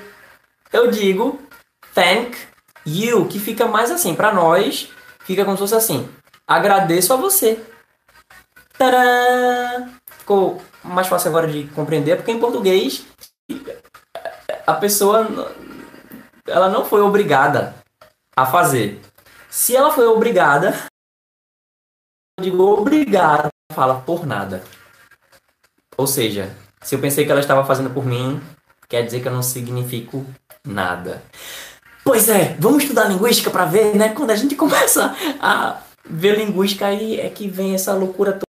eu 0.73 0.91
digo 0.91 1.41
thank 1.95 2.37
you, 2.85 3.25
que 3.29 3.39
fica 3.39 3.67
mais 3.67 3.89
assim, 3.89 4.15
para 4.15 4.33
nós, 4.33 4.89
fica 5.19 5.45
como 5.45 5.55
se 5.55 5.61
fosse 5.61 5.75
assim: 5.75 6.09
agradeço 6.45 7.13
a 7.13 7.15
você. 7.15 7.72
Ficou 10.19 10.61
mais 10.83 11.07
fácil 11.07 11.29
agora 11.29 11.47
de 11.47 11.65
compreender, 11.69 12.17
porque 12.17 12.31
em 12.31 12.39
português 12.39 13.05
a 14.65 14.73
pessoa 14.73 15.27
ela 16.47 16.69
não 16.69 16.85
foi 16.85 17.01
obrigada 17.01 17.75
a 18.35 18.45
fazer. 18.45 18.99
Se 19.49 19.75
ela 19.75 19.91
foi 19.91 20.07
obrigada, 20.07 20.73
eu 22.37 22.43
digo 22.43 22.63
obrigado, 22.63 23.49
fala 23.71 24.01
por 24.01 24.25
nada. 24.25 24.63
Ou 25.97 26.07
seja, 26.07 26.55
se 26.81 26.95
eu 26.95 26.99
pensei 26.99 27.25
que 27.25 27.31
ela 27.31 27.39
estava 27.39 27.63
fazendo 27.65 27.89
por 27.89 28.05
mim, 28.05 28.41
quer 28.89 29.03
dizer 29.03 29.21
que 29.21 29.27
eu 29.27 29.31
não 29.31 29.43
significo 29.43 30.25
nada. 30.65 31.21
Pois 32.03 32.27
é, 32.27 32.55
vamos 32.59 32.83
estudar 32.83 33.05
linguística 33.05 33.49
para 33.49 33.65
ver, 33.65 33.95
né? 33.95 34.09
Quando 34.09 34.31
a 34.31 34.35
gente 34.35 34.55
começa 34.57 35.15
a 35.39 35.81
ver 36.05 36.37
linguística 36.37 36.87
aí 36.87 37.19
é 37.19 37.29
que 37.29 37.47
vem 37.47 37.73
essa 37.73 37.93
loucura 37.93 38.33
toda, 38.33 38.43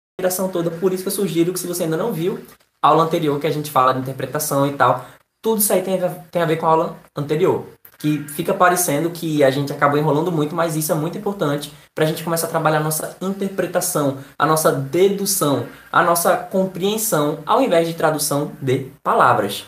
toda. 0.49 0.71
Por 0.71 0.93
isso 0.93 1.03
que 1.03 1.09
eu 1.09 1.12
sugiro 1.12 1.53
que 1.53 1.61
se 1.61 1.67
você 1.67 1.85
ainda 1.85 1.97
não 1.97 2.12
viu 2.12 2.45
a 2.83 2.89
aula 2.89 3.05
anterior 3.05 3.39
que 3.39 3.47
a 3.47 3.50
gente 3.50 3.71
fala 3.71 3.93
de 3.93 4.00
interpretação 4.00 4.67
e 4.67 4.73
tal, 4.73 5.07
tudo 5.43 5.61
isso 5.61 5.73
aí 5.73 5.83
tem 5.83 6.03
a, 6.03 6.09
tem 6.09 6.43
a 6.43 6.47
ver 6.47 6.57
com 6.57 6.67
a 6.67 6.71
aula 6.71 6.97
anterior. 7.17 7.67
Que 7.99 8.23
fica 8.29 8.55
parecendo 8.55 9.11
que 9.11 9.45
a 9.45 9.50
gente 9.50 9.73
acabou 9.73 9.99
enrolando 9.99 10.33
muito, 10.33 10.55
mas 10.55 10.75
isso 10.75 10.91
é 10.91 10.95
muito 10.95 11.19
importante 11.19 11.73
para 11.95 12.05
a 12.05 12.07
gente 12.07 12.25
começar 12.25 12.47
a 12.47 12.50
trabalhar 12.50 12.79
a 12.79 12.83
nossa 12.83 13.17
interpretação, 13.21 14.19
a 14.39 14.47
nossa 14.47 14.73
dedução, 14.73 15.67
a 15.93 16.03
nossa 16.03 16.37
compreensão, 16.37 17.41
ao 17.45 17.61
invés 17.61 17.87
de 17.87 17.95
tradução 17.95 18.53
de 18.61 18.91
palavras. 19.03 19.67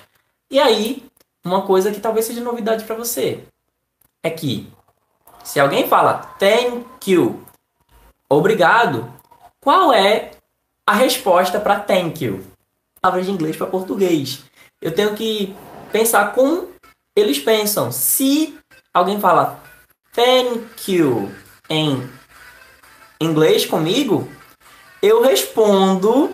E 0.51 0.59
aí, 0.59 1.05
uma 1.45 1.63
coisa 1.63 1.91
que 1.91 2.01
talvez 2.01 2.25
seja 2.25 2.41
novidade 2.41 2.85
para 2.85 2.97
você 2.97 3.45
é 4.23 4.31
que 4.31 4.73
se 5.45 5.59
alguém 5.59 5.89
fala 5.89 6.19
thank 6.39 7.11
you, 7.11 7.43
obrigado, 8.29 9.13
qual 9.61 9.93
é 9.93 10.31
a 10.87 10.95
resposta 10.95 11.61
para 11.61 11.81
thank 11.81 12.25
you? 12.25 12.45
Palavras 13.01 13.27
de 13.27 13.33
inglês 13.33 13.57
para 13.57 13.67
português. 13.67 14.43
Eu 14.81 14.93
tenho 14.93 15.15
que 15.15 15.55
pensar 15.93 16.33
como 16.33 16.71
eles 17.17 17.39
pensam. 17.39 17.93
Se 17.93 18.59
alguém 18.93 19.21
fala 19.21 19.61
thank 20.12 20.93
you 20.93 21.31
em 21.69 22.09
inglês 23.21 23.65
comigo, 23.65 24.29
eu 25.01 25.23
respondo 25.23 26.31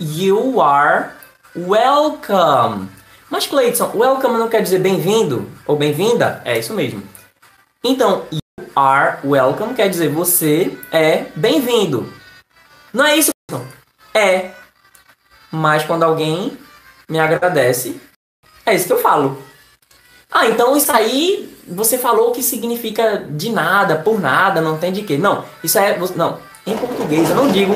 you 0.00 0.60
are 0.60 1.10
welcome. 1.56 2.88
Mas 3.30 3.46
Cleiton, 3.46 3.90
welcome 3.94 4.38
não 4.38 4.48
quer 4.48 4.62
dizer 4.62 4.78
bem-vindo 4.78 5.50
ou 5.66 5.76
bem-vinda? 5.76 6.40
É 6.44 6.58
isso 6.58 6.72
mesmo. 6.72 7.02
Então, 7.82 8.26
you 8.30 8.66
are 8.76 9.18
welcome 9.24 9.74
quer 9.74 9.88
dizer 9.88 10.08
você 10.08 10.78
é 10.92 11.26
bem-vindo. 11.34 12.23
Não 12.94 13.04
é 13.04 13.16
isso, 13.16 13.32
Cleiton? 13.50 13.66
É. 14.14 14.52
Mas 15.50 15.84
quando 15.84 16.04
alguém 16.04 16.56
me 17.08 17.18
agradece, 17.18 18.00
é 18.64 18.74
isso 18.74 18.86
que 18.86 18.92
eu 18.92 19.00
falo. 19.00 19.42
Ah, 20.30 20.46
então 20.46 20.76
isso 20.76 20.92
aí 20.92 21.52
você 21.66 21.98
falou 21.98 22.30
que 22.30 22.42
significa 22.42 23.26
de 23.28 23.50
nada, 23.50 23.96
por 23.96 24.20
nada, 24.20 24.60
não 24.60 24.78
tem 24.78 24.92
de 24.92 25.02
quê. 25.02 25.18
Não, 25.18 25.44
isso 25.62 25.76
é. 25.76 25.98
Não, 26.14 26.38
em 26.64 26.76
português 26.76 27.28
eu 27.28 27.36
não 27.36 27.50
digo. 27.50 27.74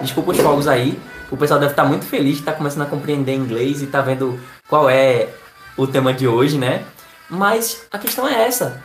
Desculpa 0.00 0.30
os 0.30 0.38
fogos 0.38 0.68
aí, 0.68 0.98
o 1.30 1.36
pessoal 1.36 1.60
deve 1.60 1.72
estar 1.72 1.84
muito 1.84 2.06
feliz 2.06 2.38
estar 2.38 2.52
começando 2.52 2.82
a 2.82 2.86
compreender 2.86 3.34
inglês 3.34 3.82
e 3.82 3.84
está 3.84 4.00
vendo 4.00 4.40
qual 4.68 4.88
é 4.88 5.28
o 5.76 5.86
tema 5.86 6.12
de 6.14 6.26
hoje, 6.26 6.56
né? 6.56 6.84
Mas 7.28 7.86
a 7.90 7.98
questão 7.98 8.26
é 8.26 8.46
essa. 8.46 8.82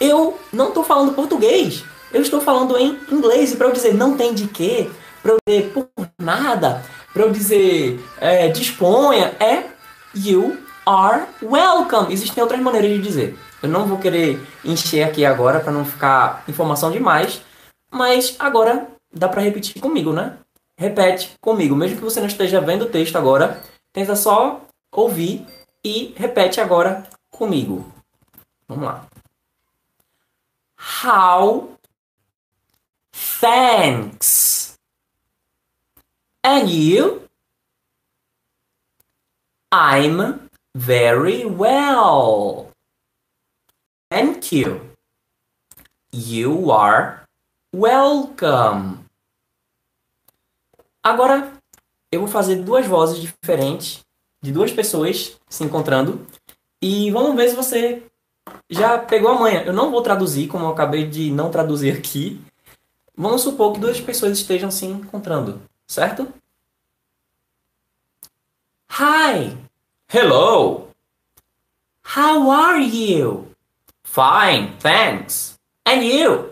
Eu 0.00 0.38
não 0.52 0.68
estou 0.68 0.84
falando 0.84 1.14
português. 1.14 1.84
Eu 2.12 2.22
estou 2.22 2.40
falando 2.40 2.76
em 2.78 2.98
inglês. 3.10 3.52
E 3.52 3.56
para 3.56 3.66
eu 3.66 3.72
dizer 3.72 3.94
não 3.94 4.16
tem 4.16 4.32
de 4.32 4.46
quê, 4.46 4.90
para 5.24 5.32
eu 5.32 5.38
dizer 5.48 5.72
por 5.72 5.88
nada, 6.18 6.84
para 7.12 7.22
eu 7.22 7.32
dizer 7.32 7.98
é, 8.20 8.48
disponha, 8.48 9.34
é 9.40 9.70
you 10.14 10.62
are 10.84 11.26
welcome. 11.42 12.12
Existem 12.12 12.42
outras 12.42 12.60
maneiras 12.60 12.90
de 12.90 13.00
dizer. 13.00 13.38
Eu 13.62 13.70
não 13.70 13.86
vou 13.86 13.96
querer 13.96 14.38
encher 14.62 15.02
aqui 15.02 15.24
agora 15.24 15.60
para 15.60 15.72
não 15.72 15.84
ficar 15.84 16.44
informação 16.46 16.90
demais. 16.90 17.40
Mas 17.90 18.36
agora 18.38 18.86
dá 19.10 19.28
para 19.28 19.40
repetir 19.40 19.80
comigo, 19.80 20.12
né? 20.12 20.36
repete 20.76 21.34
comigo. 21.40 21.74
Mesmo 21.74 21.96
que 21.96 22.04
você 22.04 22.20
não 22.20 22.26
esteja 22.26 22.60
vendo 22.60 22.82
o 22.82 22.90
texto 22.90 23.16
agora, 23.16 23.60
tenta 23.92 24.16
só 24.16 24.60
ouvir 24.92 25.46
e 25.82 26.14
repete 26.16 26.60
agora 26.60 27.04
comigo. 27.30 27.90
Vamos 28.68 28.84
lá. 28.84 29.06
How? 31.04 31.74
Thanks. 33.40 34.43
And 36.44 36.68
you? 36.68 37.22
I'm 39.72 40.50
very 40.76 41.46
well. 41.46 42.70
Thank 44.10 44.52
you. 44.52 44.90
You 46.12 46.70
are 46.70 47.22
welcome. 47.74 49.06
Agora 51.02 51.50
eu 52.12 52.20
vou 52.20 52.28
fazer 52.28 52.56
duas 52.56 52.86
vozes 52.86 53.22
diferentes 53.22 54.04
de 54.42 54.52
duas 54.52 54.70
pessoas 54.70 55.40
se 55.48 55.64
encontrando 55.64 56.26
e 56.80 57.10
vamos 57.10 57.34
ver 57.34 57.48
se 57.48 57.56
você 57.56 58.02
já 58.68 58.98
pegou 58.98 59.30
a 59.30 59.38
manha. 59.38 59.62
Eu 59.62 59.72
não 59.72 59.90
vou 59.90 60.02
traduzir 60.02 60.46
como 60.48 60.66
eu 60.66 60.70
acabei 60.70 61.08
de 61.08 61.30
não 61.30 61.50
traduzir 61.50 61.96
aqui. 61.96 62.38
Vamos 63.16 63.40
supor 63.40 63.72
que 63.72 63.80
duas 63.80 63.98
pessoas 63.98 64.36
estejam 64.36 64.70
se 64.70 64.84
encontrando, 64.84 65.62
certo? 65.94 66.26
Hi. 68.90 69.56
Hello. 70.12 70.88
How 72.02 72.50
are 72.50 72.82
you? 72.82 73.46
Fine, 74.02 74.76
thanks. 74.80 75.56
And 75.86 76.02
you? 76.02 76.50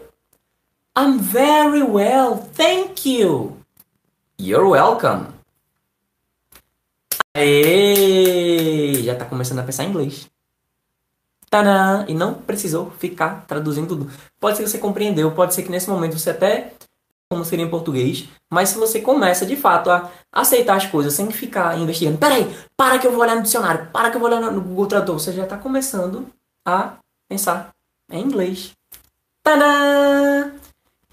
I'm 0.94 1.18
very 1.18 1.82
well, 1.82 2.36
thank 2.54 3.04
you. 3.04 3.58
You're 4.38 4.68
welcome. 4.68 5.32
Aê! 7.34 9.02
Já 9.02 9.16
tá 9.16 9.24
começando 9.24 9.58
a 9.60 9.62
pensar 9.64 9.84
em 9.84 9.88
inglês. 9.88 10.30
Tadã! 11.50 12.04
E 12.08 12.14
não 12.14 12.34
precisou 12.34 12.90
ficar 12.92 13.44
traduzindo 13.46 13.88
tudo. 13.88 14.10
Pode 14.38 14.56
ser 14.56 14.64
que 14.64 14.70
você 14.70 14.78
compreendeu, 14.78 15.32
pode 15.32 15.54
ser 15.54 15.62
que 15.62 15.70
nesse 15.70 15.88
momento 15.88 16.18
você 16.18 16.30
até 16.30 16.74
como 17.32 17.46
seria 17.46 17.64
em 17.64 17.70
português, 17.70 18.28
mas 18.50 18.68
se 18.68 18.78
você 18.78 19.00
começa 19.00 19.46
de 19.46 19.56
fato 19.56 19.88
a 19.88 20.10
aceitar 20.30 20.76
as 20.76 20.84
coisas 20.84 21.14
sem 21.14 21.30
ficar 21.30 21.78
investigando, 21.78 22.18
peraí, 22.18 22.54
para 22.76 22.98
que 22.98 23.06
eu 23.06 23.10
vou 23.10 23.22
olhar 23.22 23.36
no 23.36 23.42
dicionário, 23.42 23.88
para 23.90 24.10
que 24.10 24.18
eu 24.18 24.20
vou 24.20 24.28
olhar 24.28 24.38
no 24.38 24.60
Google 24.60 24.86
Tradutor, 24.86 25.18
você 25.18 25.32
já 25.32 25.44
está 25.44 25.56
começando 25.56 26.26
a 26.62 26.98
pensar 27.26 27.70
em 28.10 28.22
inglês. 28.22 28.72
Tadã! 29.42 30.52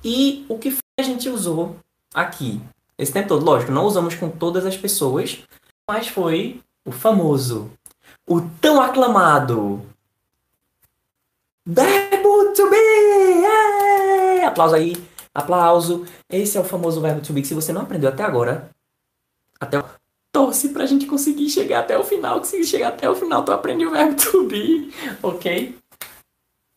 E 0.03 0.45
o 0.49 0.57
que 0.57 0.77
a 0.99 1.03
gente 1.03 1.29
usou 1.29 1.77
aqui 2.13 2.61
esse 2.97 3.13
tempo 3.13 3.29
todo? 3.29 3.45
Lógico, 3.45 3.71
não 3.71 3.85
usamos 3.85 4.15
com 4.15 4.29
todas 4.29 4.65
as 4.65 4.75
pessoas, 4.75 5.41
mas 5.87 6.09
foi 6.09 6.61
o 6.83 6.91
famoso, 6.91 7.71
o 8.27 8.41
tão 8.59 8.81
aclamado 8.81 9.81
Verbo 11.65 12.53
to 12.53 12.69
be! 12.69 12.75
Yeah! 12.75 14.47
Aplauso 14.49 14.75
aí, 14.75 14.95
aplauso. 15.33 16.05
Esse 16.29 16.57
é 16.57 16.61
o 16.61 16.63
famoso 16.63 17.01
verbo 17.01 17.21
to 17.21 17.33
be 17.33 17.41
que 17.41 17.47
se 17.47 17.53
você 17.53 17.71
não 17.71 17.81
aprendeu 17.81 18.09
até 18.09 18.23
agora, 18.23 18.69
até 19.59 19.83
torce 20.31 20.69
pra 20.69 20.85
gente 20.85 21.05
conseguir 21.05 21.49
chegar 21.49 21.79
até 21.79 21.97
o 21.97 22.03
final, 22.03 22.39
conseguir 22.39 22.65
chegar 22.65 22.89
até 22.89 23.09
o 23.09 23.15
final, 23.15 23.43
tu 23.43 23.51
aprende 23.51 23.85
o 23.85 23.91
verbo 23.91 24.15
to 24.15 24.47
be, 24.47 24.91
ok? 25.21 25.77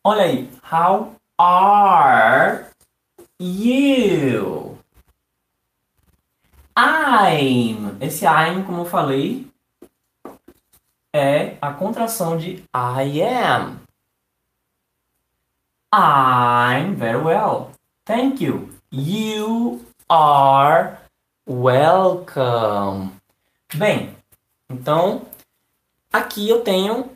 Olha 0.03 0.23
aí, 0.23 0.49
how 0.71 1.15
are 1.37 2.65
you? 3.39 4.77
I'm. 6.77 7.97
Esse 8.01 8.25
I'm, 8.25 8.63
como 8.63 8.81
eu 8.81 8.85
falei, 8.85 9.47
é 11.13 11.57
a 11.61 11.71
contração 11.71 12.37
de 12.37 12.63
I 12.75 13.21
am. 13.21 13.79
I'm 15.93 16.95
very 16.95 17.19
well. 17.19 17.71
Thank 18.05 18.43
you. 18.43 18.69
You 18.91 19.85
are 20.09 20.97
welcome. 21.47 23.11
Bem, 23.73 24.13
então 24.69 25.21
aqui 26.11 26.49
eu 26.49 26.61
tenho 26.61 27.11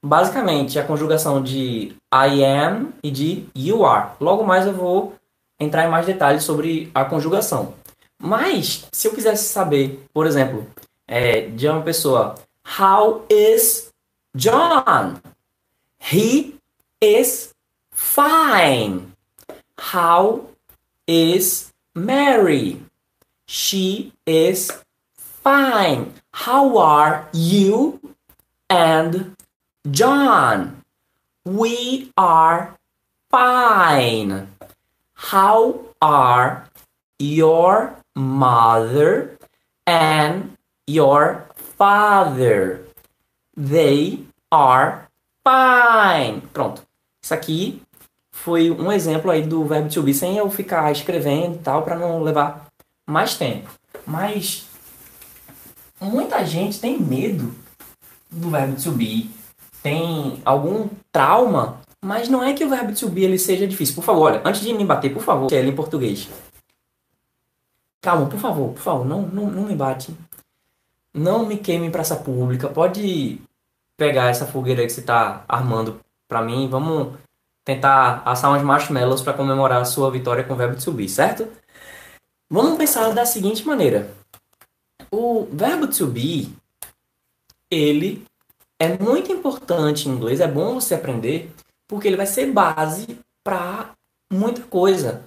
basicamente 0.00 0.78
a 0.78 0.84
conjugação 0.84 1.42
de 1.42 1.94
I 2.14 2.44
am 2.44 2.92
e 3.02 3.10
de 3.10 3.48
you 3.54 3.84
are. 3.84 4.12
Logo 4.20 4.44
mais 4.44 4.64
eu 4.64 4.72
vou 4.72 5.14
entrar 5.58 5.84
em 5.84 5.90
mais 5.90 6.06
detalhes 6.06 6.44
sobre 6.44 6.88
a 6.94 7.04
conjugação. 7.04 7.74
Mas, 8.16 8.86
se 8.92 9.08
eu 9.08 9.12
quisesse 9.12 9.48
saber, 9.48 10.06
por 10.14 10.24
exemplo, 10.24 10.70
é, 11.08 11.48
de 11.48 11.66
uma 11.66 11.82
pessoa, 11.82 12.36
How 12.78 13.26
is 13.28 13.90
John? 14.36 15.16
He 16.12 16.54
is 17.00 17.52
fine. 18.00 19.12
How 19.78 20.48
is 21.06 21.70
Mary? 21.94 22.80
She 23.46 24.12
is 24.26 24.72
fine. 25.14 26.14
How 26.32 26.78
are 26.78 27.28
you 27.32 28.00
and 28.68 29.36
John? 29.90 30.82
We 31.44 32.10
are 32.16 32.76
fine. 33.30 34.48
How 35.14 35.80
are 36.00 36.68
your 37.18 37.96
mother 38.16 39.38
and 39.86 40.56
your 40.86 41.46
father? 41.54 42.80
They 43.56 44.24
are 44.50 45.08
fine. 45.44 46.40
Pronto. 46.52 46.82
Isso 47.22 47.34
aqui 47.34 47.82
foi 48.42 48.70
um 48.70 48.90
exemplo 48.90 49.30
aí 49.30 49.42
do 49.42 49.64
verbo 49.64 49.88
to 49.88 50.02
be 50.02 50.14
sem 50.14 50.36
eu 50.36 50.50
ficar 50.50 50.90
escrevendo 50.92 51.56
e 51.56 51.58
tal 51.58 51.82
para 51.82 51.96
não 51.96 52.22
levar 52.22 52.66
mais 53.06 53.36
tempo. 53.36 53.70
Mas 54.06 54.66
muita 56.00 56.44
gente 56.44 56.80
tem 56.80 56.98
medo 56.98 57.54
do 58.30 58.50
verbo 58.50 58.80
to 58.80 58.92
be, 58.92 59.30
tem 59.82 60.40
algum 60.44 60.88
trauma 61.12 61.80
mas 62.02 62.28
não 62.30 62.42
é 62.42 62.54
que 62.54 62.64
o 62.64 62.70
verbo 62.70 62.94
to 62.94 63.08
be 63.10 63.24
ele 63.24 63.38
seja 63.38 63.66
difícil. 63.66 63.94
Por 63.94 64.02
favor, 64.04 64.22
olha, 64.22 64.42
antes 64.44 64.62
de 64.62 64.72
me 64.72 64.84
bater, 64.84 65.12
por 65.12 65.22
favor, 65.22 65.52
ele 65.52 65.68
em 65.68 65.76
português. 65.76 66.28
Calma, 68.00 68.26
por 68.26 68.40
favor, 68.40 68.72
por 68.72 68.80
favor, 68.80 69.04
não, 69.04 69.22
não, 69.22 69.50
não 69.50 69.64
me 69.64 69.76
bate. 69.76 70.14
Não 71.12 71.44
me 71.44 71.58
queime 71.58 71.86
em 71.86 71.90
praça 71.90 72.16
pública. 72.16 72.68
Pode 72.68 73.38
pegar 73.96 74.30
essa 74.30 74.46
fogueira 74.46 74.82
que 74.82 74.88
você 74.88 75.00
está 75.00 75.44
armando 75.46 76.00
para 76.26 76.40
mim. 76.40 76.68
Vamos 76.70 77.14
tentar 77.74 78.22
assar 78.24 78.52
uns 78.52 78.62
marshmallows 78.62 79.22
para 79.22 79.32
comemorar 79.32 79.80
a 79.80 79.84
sua 79.84 80.10
vitória 80.10 80.42
com 80.42 80.54
o 80.54 80.56
verbo 80.56 80.82
to 80.82 80.90
be, 80.92 81.08
certo? 81.08 81.46
Vamos 82.50 82.76
pensar 82.76 83.12
da 83.12 83.24
seguinte 83.24 83.64
maneira. 83.64 84.12
O 85.10 85.46
verbo 85.52 85.86
to 85.86 86.08
be, 86.08 86.52
ele 87.70 88.26
é 88.76 88.98
muito 88.98 89.30
importante 89.30 90.08
em 90.08 90.12
inglês, 90.12 90.40
é 90.40 90.48
bom 90.48 90.74
você 90.74 90.94
aprender, 90.94 91.52
porque 91.86 92.08
ele 92.08 92.16
vai 92.16 92.26
ser 92.26 92.50
base 92.50 93.18
para 93.44 93.90
muita 94.32 94.62
coisa. 94.62 95.22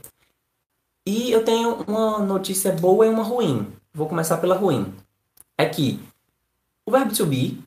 E 1.05 1.31
eu 1.31 1.45
tenho 1.45 1.83
uma 1.87 2.19
notícia 2.19 2.73
boa 2.73 3.05
e 3.05 3.09
uma 3.09 3.23
ruim. 3.23 3.71
Vou 3.93 4.07
começar 4.07 4.37
pela 4.37 4.55
ruim. 4.55 4.93
É 5.57 5.65
que 5.65 5.97
o 6.85 6.91
verbo 6.91 7.15
to 7.15 7.25
be, 7.25 7.63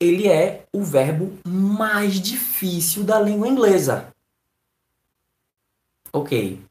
ele 0.00 0.28
é 0.28 0.64
o 0.72 0.82
verbo 0.82 1.38
mais 1.46 2.20
difícil 2.20 3.04
da 3.04 3.20
língua 3.20 3.48
inglesa. 3.48 4.13
Ok. 6.14 6.62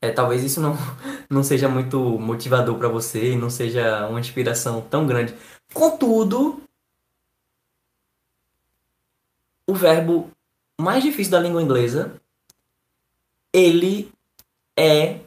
É, 0.00 0.12
talvez 0.12 0.44
isso 0.44 0.60
não, 0.60 0.76
não 1.28 1.42
seja 1.42 1.68
muito 1.68 1.98
motivador 1.98 2.78
para 2.78 2.88
você 2.88 3.34
não 3.36 3.50
seja 3.50 4.06
uma 4.06 4.20
inspiração 4.20 4.80
tão 4.82 5.04
grande. 5.04 5.34
Contudo, 5.72 6.62
o 9.66 9.74
verbo 9.74 10.30
mais 10.80 11.02
difícil 11.02 11.32
da 11.32 11.40
língua 11.40 11.60
inglesa, 11.60 12.20
ele 13.52 14.12
é 14.78 15.20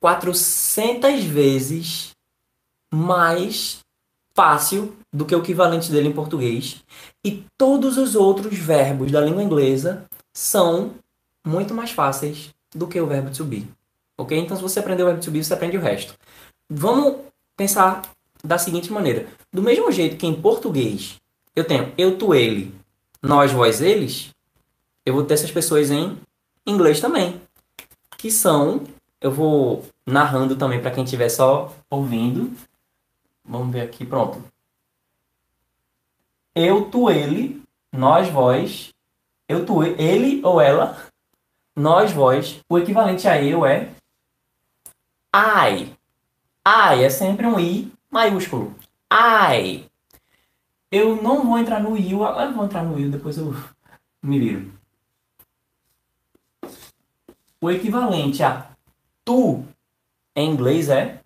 400 0.00 1.22
vezes 1.22 2.10
mais 2.92 3.84
fácil 4.34 4.96
do 5.12 5.24
que 5.24 5.34
o 5.36 5.38
equivalente 5.38 5.92
dele 5.92 6.08
em 6.08 6.12
português. 6.12 6.82
E 7.24 7.46
todos 7.56 7.98
os 7.98 8.16
outros 8.16 8.58
verbos 8.58 9.12
da 9.12 9.20
língua 9.20 9.44
inglesa 9.44 10.08
são 10.32 10.96
muito 11.46 11.72
mais 11.72 11.92
fáceis 11.92 12.53
do 12.74 12.86
que 12.86 13.00
o 13.00 13.06
verbo 13.06 13.30
to 13.30 13.44
be. 13.44 13.66
Ok? 14.16 14.38
Então, 14.38 14.56
se 14.56 14.62
você 14.62 14.80
aprender 14.80 15.02
o 15.02 15.06
verbo 15.06 15.22
to 15.22 15.30
be, 15.30 15.44
você 15.44 15.54
aprende 15.54 15.76
o 15.76 15.80
resto. 15.80 16.14
Vamos 16.68 17.16
pensar 17.56 18.02
da 18.42 18.58
seguinte 18.58 18.92
maneira: 18.92 19.26
do 19.52 19.62
mesmo 19.62 19.90
jeito 19.90 20.16
que 20.16 20.26
em 20.26 20.40
português 20.40 21.20
eu 21.54 21.64
tenho 21.64 21.92
eu, 21.96 22.18
tu, 22.18 22.34
ele, 22.34 22.74
nós, 23.22 23.52
vós, 23.52 23.80
eles, 23.80 24.30
eu 25.06 25.14
vou 25.14 25.24
ter 25.24 25.34
essas 25.34 25.50
pessoas 25.50 25.90
em 25.90 26.18
inglês 26.66 27.00
também, 27.00 27.40
que 28.18 28.30
são, 28.30 28.82
eu 29.20 29.30
vou 29.30 29.84
narrando 30.04 30.56
também 30.56 30.80
para 30.80 30.90
quem 30.90 31.04
estiver 31.04 31.28
só 31.28 31.72
ouvindo. 31.88 32.52
Vamos 33.44 33.72
ver 33.72 33.82
aqui, 33.82 34.04
pronto. 34.04 34.42
Eu, 36.54 36.90
tu, 36.90 37.10
ele, 37.10 37.62
nós, 37.92 38.28
vós, 38.28 38.92
Eu, 39.48 39.64
tu, 39.66 39.82
ele 39.82 40.40
ou 40.42 40.60
ela. 40.60 40.98
Nós, 41.76 42.12
vós. 42.12 42.60
O 42.68 42.78
equivalente 42.78 43.26
a 43.26 43.42
eu 43.42 43.66
é 43.66 43.90
I. 45.34 45.96
I 46.66 47.02
é 47.02 47.10
sempre 47.10 47.46
um 47.46 47.58
I 47.58 47.92
maiúsculo. 48.10 48.74
I. 49.12 49.90
Eu 50.90 51.20
não 51.20 51.44
vou 51.44 51.58
entrar 51.58 51.82
no 51.82 51.96
you, 51.96 52.24
agora 52.24 52.50
eu 52.50 52.54
vou 52.54 52.64
entrar 52.64 52.84
no 52.84 52.98
you, 52.98 53.10
depois 53.10 53.36
eu 53.36 53.52
me 54.22 54.38
viro. 54.38 54.72
O 57.60 57.70
equivalente 57.70 58.42
a 58.44 58.70
tu 59.24 59.64
em 60.36 60.50
inglês 60.50 60.88
é 60.88 61.20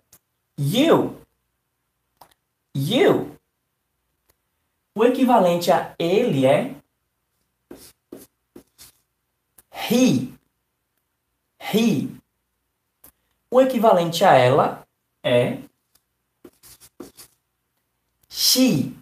you. 0.57 1.21
You. 2.75 3.35
O 4.95 5.05
equivalente 5.05 5.71
a 5.71 5.93
ele 5.99 6.45
é 6.47 6.75
he. 9.71 10.38
He. 11.73 12.09
O 13.51 13.61
equivalente 13.61 14.23
a 14.23 14.33
ela 14.33 14.87
é 15.23 15.57
she. 18.27 18.93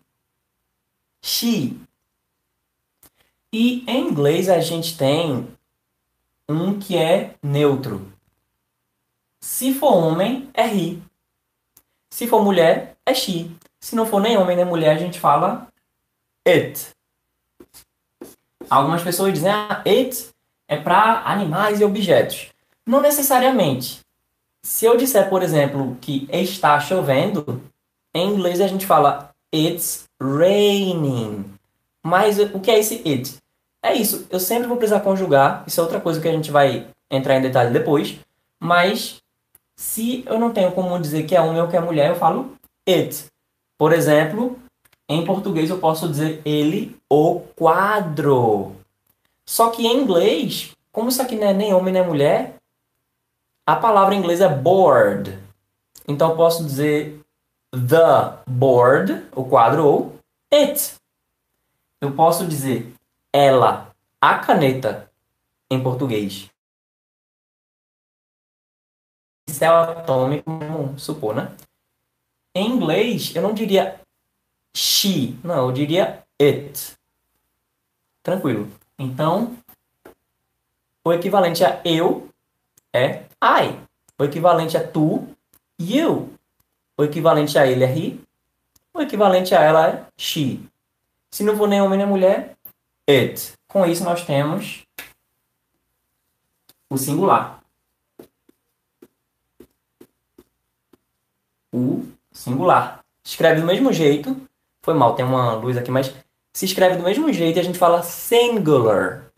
She. 1.21 1.79
E 3.51 3.83
em 3.89 4.09
inglês 4.09 4.49
a 4.49 4.59
gente 4.59 4.97
tem 4.97 5.47
um 6.47 6.79
que 6.79 6.97
é 6.97 7.35
neutro. 7.41 8.11
Se 9.39 9.73
for 9.73 9.93
homem, 9.93 10.49
é 10.53 10.67
he. 10.67 11.01
Se 12.09 12.27
for 12.27 12.43
mulher, 12.43 12.97
é 13.05 13.13
she. 13.13 13.51
Se 13.79 13.95
não 13.95 14.05
for 14.05 14.19
nem 14.19 14.37
homem 14.37 14.57
nem 14.57 14.65
mulher, 14.65 14.95
a 14.95 14.99
gente 14.99 15.19
fala 15.19 15.67
it. 16.45 16.89
Algumas 18.69 19.03
pessoas 19.03 19.33
dizem, 19.33 19.51
ah, 19.51 19.81
it 19.85 20.29
é 20.67 20.77
para 20.77 21.21
animais 21.21 21.79
e 21.79 21.85
objetos. 21.85 22.51
Não 22.87 23.01
necessariamente. 23.01 23.99
Se 24.63 24.85
eu 24.85 24.95
disser, 24.95 25.29
por 25.29 25.43
exemplo, 25.43 25.97
que 25.99 26.25
está 26.31 26.79
chovendo, 26.79 27.61
em 28.15 28.29
inglês 28.29 28.61
a 28.61 28.67
gente 28.67 28.85
fala 28.85 29.29
it's 29.53 30.05
raining. 30.21 31.45
Mas 32.01 32.39
o 32.39 32.59
que 32.61 32.71
é 32.71 32.79
esse 32.79 33.03
it? 33.05 33.35
É 33.83 33.93
isso. 33.93 34.25
Eu 34.29 34.39
sempre 34.39 34.67
vou 34.67 34.77
precisar 34.77 35.01
conjugar. 35.01 35.65
Isso 35.67 35.81
é 35.81 35.83
outra 35.83 35.99
coisa 35.99 36.21
que 36.21 36.27
a 36.29 36.31
gente 36.31 36.49
vai 36.49 36.87
entrar 37.11 37.35
em 37.35 37.41
detalhe 37.41 37.71
depois. 37.71 38.17
Mas 38.57 39.21
se 39.75 40.23
eu 40.25 40.39
não 40.39 40.53
tenho 40.53 40.71
como 40.71 40.97
dizer 40.97 41.25
que 41.25 41.35
é 41.35 41.41
homem 41.41 41.61
ou 41.61 41.67
que 41.67 41.75
é 41.75 41.81
mulher, 41.81 42.09
eu 42.09 42.15
falo 42.15 42.53
it. 42.87 43.25
Por 43.77 43.91
exemplo, 43.91 44.57
em 45.09 45.25
português 45.25 45.69
eu 45.69 45.77
posso 45.77 46.07
dizer 46.07 46.41
ele, 46.45 46.97
o 47.09 47.41
quadro. 47.55 48.75
Só 49.45 49.69
que 49.69 49.85
em 49.85 50.01
inglês, 50.01 50.71
como 50.91 51.09
isso 51.09 51.21
aqui 51.21 51.35
não 51.35 51.47
é 51.47 51.53
nem 51.53 51.73
homem 51.73 51.93
nem 51.93 52.05
mulher, 52.05 52.56
a 53.67 53.75
palavra 53.75 54.15
em 54.15 54.19
inglês 54.19 54.39
é 54.39 54.47
board. 54.47 55.37
Então 56.07 56.37
posso 56.37 56.63
dizer 56.63 57.21
the 57.69 58.39
board, 58.47 59.27
o 59.35 59.43
quadro, 59.43 59.85
ou 59.85 60.19
it. 60.53 60.95
Eu 61.99 62.13
posso 62.13 62.47
dizer 62.47 62.93
ela, 63.33 63.93
a 64.21 64.39
caneta, 64.39 65.11
em 65.69 65.83
português. 65.83 66.49
Céu 69.49 69.75
atômico, 69.75 70.49
vamos 70.49 71.03
supor, 71.03 71.35
né? 71.35 71.53
Em 72.55 72.71
inglês, 72.71 73.35
eu 73.35 73.41
não 73.41 73.53
diria 73.53 73.99
she, 74.73 75.37
não, 75.43 75.67
eu 75.67 75.71
diria 75.73 76.23
it. 76.41 76.95
Tranquilo. 78.23 78.71
Então, 78.97 79.57
o 81.03 81.11
equivalente 81.11 81.65
a 81.65 81.81
eu 81.83 82.29
é 82.93 83.26
I. 83.43 83.79
O 84.19 84.23
equivalente 84.23 84.75
a 84.77 84.87
tu, 84.87 85.27
you. 85.79 86.33
O 86.97 87.03
equivalente 87.03 87.57
a 87.57 87.67
ele 87.67 87.83
é 87.83 87.97
he. 87.97 88.19
O 88.93 89.01
equivalente 89.01 89.53
a 89.53 89.61
ela 89.61 89.87
é 89.87 90.05
she. 90.17 90.59
Se 91.31 91.43
não 91.43 91.55
for 91.55 91.67
nem 91.67 91.81
homem 91.81 91.99
nem 91.99 92.07
mulher, 92.07 92.57
it. 93.07 93.53
Com 93.67 93.85
isso 93.85 94.03
nós 94.03 94.25
temos 94.25 94.85
o 96.89 96.97
singular. 96.97 97.61
O 101.71 102.05
singular. 102.31 103.03
Escreve 103.23 103.61
do 103.61 103.67
mesmo 103.67 103.93
jeito. 103.93 104.35
Foi 104.81 104.93
mal, 104.93 105.15
tem 105.15 105.25
uma 105.25 105.53
luz 105.53 105.77
aqui, 105.77 105.91
mas 105.91 106.13
se 106.53 106.65
escreve 106.65 106.97
do 106.97 107.03
mesmo 107.03 107.31
jeito 107.31 107.57
e 107.57 107.59
a 107.59 107.63
gente 107.63 107.77
fala 107.77 108.01
singular. 108.01 109.29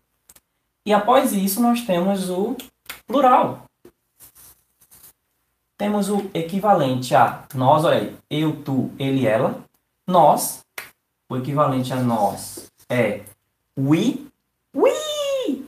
E 0.86 0.92
após 0.92 1.32
isso 1.32 1.60
nós 1.60 1.82
temos 1.82 2.30
o 2.30 2.56
plural. 3.06 3.64
Temos 5.80 6.10
o 6.10 6.30
equivalente 6.34 7.14
a 7.14 7.46
nós, 7.54 7.86
olha 7.86 8.00
aí, 8.00 8.16
eu, 8.28 8.62
tu, 8.62 8.90
ele, 8.98 9.26
ela. 9.26 9.64
Nós, 10.06 10.62
o 11.26 11.38
equivalente 11.38 11.90
a 11.90 11.96
nós 11.96 12.70
é 12.86 13.24
we, 13.78 14.26
we, 14.76 15.64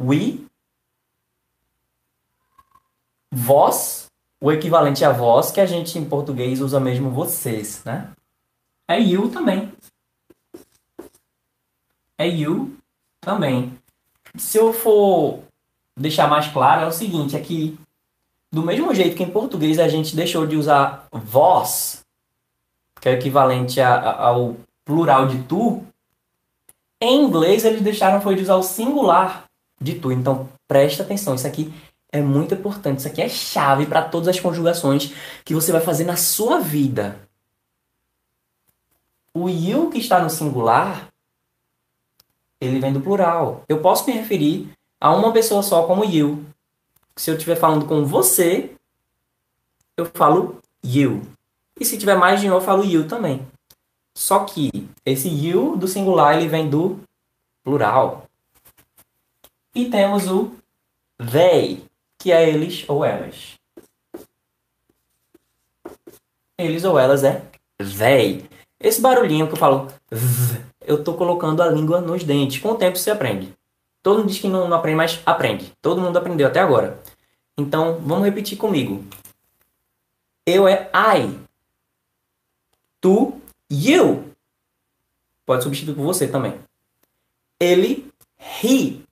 we. 0.00 0.44
Vós, 3.30 4.10
o 4.40 4.50
equivalente 4.50 5.04
a 5.04 5.12
vós, 5.12 5.52
que 5.52 5.60
a 5.60 5.66
gente 5.66 5.96
em 5.96 6.04
português 6.04 6.60
usa 6.60 6.80
mesmo 6.80 7.08
vocês, 7.08 7.84
né? 7.84 8.10
É 8.88 8.98
you 8.98 9.30
também. 9.30 9.72
É 12.18 12.26
you 12.26 12.76
também. 13.20 13.78
Se 14.36 14.58
eu 14.58 14.72
for 14.72 15.44
deixar 15.96 16.28
mais 16.28 16.48
claro, 16.48 16.82
é 16.82 16.86
o 16.88 16.92
seguinte, 16.92 17.36
é 17.36 17.40
que 17.40 17.78
do 18.52 18.62
mesmo 18.62 18.92
jeito 18.94 19.16
que 19.16 19.22
em 19.22 19.30
português 19.30 19.78
a 19.78 19.88
gente 19.88 20.16
deixou 20.16 20.46
de 20.46 20.56
usar 20.56 21.06
vós, 21.12 22.04
que 23.00 23.08
é 23.08 23.12
equivalente 23.12 23.80
a, 23.80 23.94
a, 23.94 24.26
ao 24.28 24.56
plural 24.84 25.28
de 25.28 25.42
tu, 25.44 25.84
em 27.00 27.22
inglês 27.22 27.64
eles 27.64 27.80
deixaram 27.80 28.20
foi 28.20 28.34
de 28.34 28.42
usar 28.42 28.56
o 28.56 28.62
singular 28.62 29.44
de 29.80 29.94
tu. 29.94 30.12
Então 30.12 30.48
presta 30.66 31.02
atenção, 31.02 31.34
isso 31.34 31.46
aqui 31.46 31.72
é 32.12 32.20
muito 32.20 32.54
importante, 32.54 32.98
isso 32.98 33.08
aqui 33.08 33.22
é 33.22 33.28
chave 33.28 33.86
para 33.86 34.02
todas 34.02 34.28
as 34.28 34.40
conjugações 34.40 35.14
que 35.44 35.54
você 35.54 35.70
vai 35.70 35.80
fazer 35.80 36.04
na 36.04 36.16
sua 36.16 36.58
vida. 36.58 37.20
O 39.32 39.48
you 39.48 39.90
que 39.90 39.98
está 39.98 40.20
no 40.20 40.28
singular, 40.28 41.08
ele 42.60 42.80
vem 42.80 42.92
do 42.92 43.00
plural. 43.00 43.62
Eu 43.68 43.80
posso 43.80 44.04
me 44.06 44.12
referir 44.12 44.68
a 45.00 45.14
uma 45.14 45.32
pessoa 45.32 45.62
só 45.62 45.84
como 45.84 46.04
you, 46.04 46.44
se 47.20 47.30
eu 47.30 47.34
estiver 47.34 47.56
falando 47.56 47.84
com 47.84 48.02
você, 48.02 48.74
eu 49.94 50.06
falo 50.06 50.58
you. 50.82 51.20
E 51.78 51.84
se 51.84 51.98
tiver 51.98 52.16
mais 52.16 52.40
de 52.40 52.48
um, 52.48 52.54
eu 52.54 52.62
falo 52.62 52.82
you 52.82 53.06
também. 53.06 53.46
Só 54.16 54.46
que 54.46 54.88
esse 55.04 55.28
you 55.28 55.76
do 55.76 55.86
singular 55.86 56.34
ele 56.34 56.48
vem 56.48 56.70
do 56.70 56.98
plural. 57.62 58.24
E 59.74 59.90
temos 59.90 60.28
o 60.28 60.56
they, 61.30 61.84
que 62.18 62.32
é 62.32 62.48
eles 62.48 62.86
ou 62.88 63.04
elas. 63.04 63.58
Eles 66.56 66.84
ou 66.84 66.98
elas 66.98 67.22
é 67.22 67.44
they. 67.98 68.48
Esse 68.80 68.98
barulhinho 68.98 69.46
que 69.46 69.52
eu 69.52 69.58
falo, 69.58 69.88
eu 70.86 71.04
tô 71.04 71.12
colocando 71.12 71.62
a 71.62 71.68
língua 71.68 72.00
nos 72.00 72.24
dentes. 72.24 72.62
Com 72.62 72.70
o 72.70 72.76
tempo 72.76 72.96
você 72.96 73.10
aprende. 73.10 73.54
Todo 74.02 74.20
mundo 74.20 74.28
diz 74.28 74.38
que 74.38 74.48
não, 74.48 74.66
não 74.66 74.78
aprende, 74.78 74.96
mas 74.96 75.20
aprende. 75.26 75.70
Todo 75.82 76.00
mundo 76.00 76.16
aprendeu 76.16 76.46
até 76.46 76.60
agora. 76.60 76.98
Então, 77.60 78.00
vamos 78.00 78.24
repetir 78.24 78.56
comigo. 78.56 79.04
Eu 80.46 80.66
é 80.66 80.90
I. 80.94 81.38
Tu, 83.00 83.38
you. 83.70 84.34
Pode 85.44 85.62
substituir 85.62 85.94
por 85.94 86.04
você 86.04 86.26
também. 86.26 86.58
Ele, 87.58 88.10
he. 88.62 89.02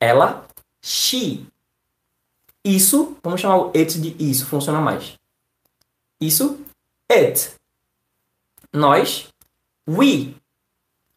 Ela, 0.00 0.48
she. 0.82 1.46
Isso, 2.64 3.16
vamos 3.22 3.40
chamar 3.40 3.58
o 3.58 3.68
it 3.76 4.00
de 4.00 4.16
isso, 4.18 4.46
funciona 4.46 4.80
mais. 4.80 5.18
Isso, 6.18 6.58
it. 7.12 7.54
Nós, 8.72 9.28
we. 9.86 10.34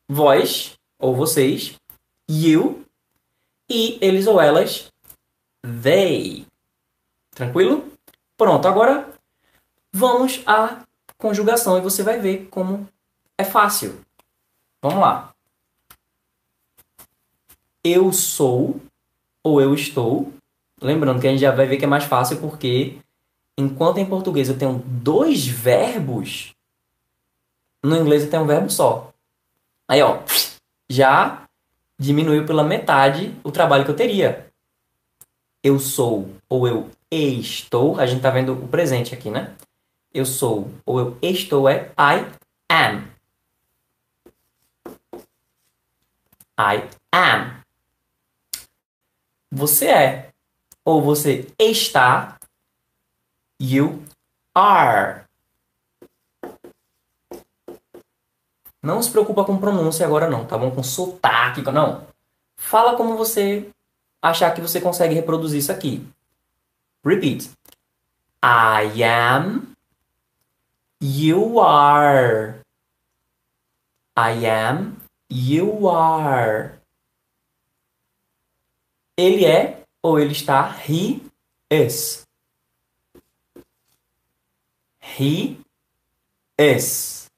Vós, 0.09 0.77
ou 0.97 1.15
vocês, 1.15 1.75
you, 2.29 2.83
e 3.69 3.97
eles 4.01 4.27
ou 4.27 4.41
elas, 4.41 4.91
they. 5.83 6.48
Tranquilo? 7.39 7.89
Pronto, 8.37 8.67
agora 8.67 9.13
vamos 9.93 10.43
à 10.45 10.83
conjugação 11.17 11.77
e 11.77 11.81
você 11.81 12.03
vai 12.03 12.19
ver 12.19 12.49
como 12.51 12.85
é 13.37 13.45
fácil. 13.45 14.01
Vamos 14.81 14.99
lá. 14.99 15.33
Eu 17.81 18.11
sou 18.11 18.81
ou 19.41 19.61
eu 19.61 19.73
estou. 19.73 20.33
Lembrando 20.81 21.21
que 21.21 21.27
a 21.27 21.31
gente 21.31 21.39
já 21.39 21.55
vai 21.55 21.65
ver 21.65 21.77
que 21.77 21.85
é 21.85 21.87
mais 21.87 22.03
fácil 22.03 22.41
porque 22.41 22.97
enquanto 23.57 23.99
em 23.99 24.05
português 24.05 24.49
eu 24.49 24.57
tenho 24.57 24.83
dois 24.85 25.47
verbos, 25.47 26.53
no 27.81 27.95
inglês 27.95 28.25
eu 28.25 28.29
tenho 28.29 28.43
um 28.43 28.47
verbo 28.47 28.69
só. 28.69 29.13
Aí, 29.87 30.01
ó, 30.01 30.19
já 30.89 31.43
diminuiu 31.97 32.45
pela 32.45 32.65
metade 32.65 33.33
o 33.45 33.49
trabalho 33.49 33.85
que 33.85 33.91
eu 33.91 33.95
teria. 33.95 34.51
Eu 35.63 35.79
sou 35.79 36.29
ou 36.49 36.67
eu 36.67 36.89
estou, 37.11 37.99
a 37.99 38.05
gente 38.05 38.21
tá 38.21 38.29
vendo 38.29 38.53
o 38.53 38.67
presente 38.67 39.13
aqui, 39.13 39.29
né? 39.29 39.55
Eu 40.13 40.25
sou 40.25 40.71
ou 40.85 40.99
eu 40.99 41.17
estou 41.21 41.69
é 41.69 41.91
I 41.97 42.25
am. 42.69 43.07
I 46.59 46.89
am. 47.13 47.63
Você 49.51 49.87
é 49.87 50.29
ou 50.83 51.01
você 51.01 51.47
está. 51.57 52.37
You 53.61 54.03
are. 54.55 55.25
Não 58.81 59.03
se 59.03 59.11
preocupa 59.11 59.43
com 59.43 59.57
pronúncia 59.57 60.05
agora 60.05 60.29
não, 60.29 60.45
tá 60.45 60.57
bom? 60.57 60.71
Com 60.71 60.81
sotaque, 60.81 61.61
não. 61.61 62.07
Fala 62.57 62.95
como 62.95 63.17
você 63.17 63.69
achar 64.21 64.53
que 64.53 64.61
você 64.61 64.79
consegue 64.79 65.13
reproduzir 65.13 65.59
isso 65.59 65.71
aqui. 65.71 66.07
Repeat. 67.03 67.49
I 68.43 68.91
am. 69.01 69.75
You 70.99 71.59
are. 71.59 72.61
I 74.17 74.31
am. 74.45 75.01
You 75.29 75.87
are. 75.87 76.79
Ele 79.17 79.45
é 79.45 79.83
ou 80.01 80.19
ele 80.19 80.31
está? 80.31 80.75
He 80.87 81.21
is. 81.69 82.25
He 84.99 85.59
is. 86.57 87.29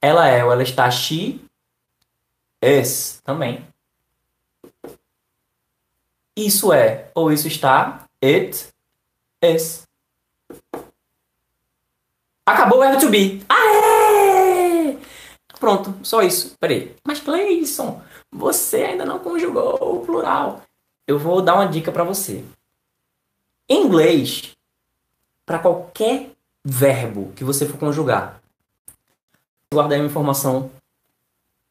Ela 0.00 0.28
é 0.28 0.44
ou 0.44 0.52
ela 0.52 0.62
está? 0.62 0.90
She 0.90 1.40
is 2.62 3.20
também. 3.24 3.66
Isso 6.36 6.72
é 6.72 7.10
ou 7.14 7.32
isso 7.32 7.48
está? 7.48 8.05
It 8.22 8.68
is. 9.42 9.86
Acabou 12.46 12.78
o 12.78 12.80
verbo 12.80 13.00
to 13.00 13.10
be. 13.10 13.42
Aê! 13.48 14.98
Pronto, 15.58 15.94
só 16.04 16.22
isso. 16.22 16.56
Peraí. 16.60 16.94
Mas 17.06 17.20
Cleison, 17.20 18.02
você 18.30 18.84
ainda 18.84 19.04
não 19.04 19.18
conjugou 19.18 19.74
o 19.80 20.06
plural. 20.06 20.62
Eu 21.06 21.18
vou 21.18 21.42
dar 21.42 21.54
uma 21.54 21.66
dica 21.66 21.90
para 21.90 22.04
você. 22.04 22.44
Em 23.68 23.84
inglês, 23.84 24.56
para 25.44 25.58
qualquer 25.58 26.30
verbo 26.64 27.32
que 27.34 27.44
você 27.44 27.66
for 27.66 27.78
conjugar, 27.78 28.40
guardei 29.72 29.98
uma 29.98 30.06
informação 30.06 30.70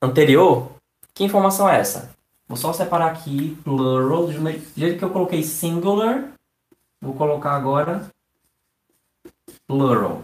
anterior. 0.02 0.72
Que 1.14 1.24
informação 1.24 1.70
é 1.70 1.80
essa? 1.80 2.14
Vou 2.48 2.58
só 2.58 2.74
separar 2.74 3.12
aqui 3.12 3.58
plural. 3.64 4.28
Do 4.28 4.34
jeito 4.34 5.00
que 5.00 5.06
eu 5.06 5.10
coloquei 5.10 5.42
singular, 5.42 6.35
vou 7.02 7.14
colocar 7.14 7.56
agora 7.56 8.10
plural. 9.68 10.24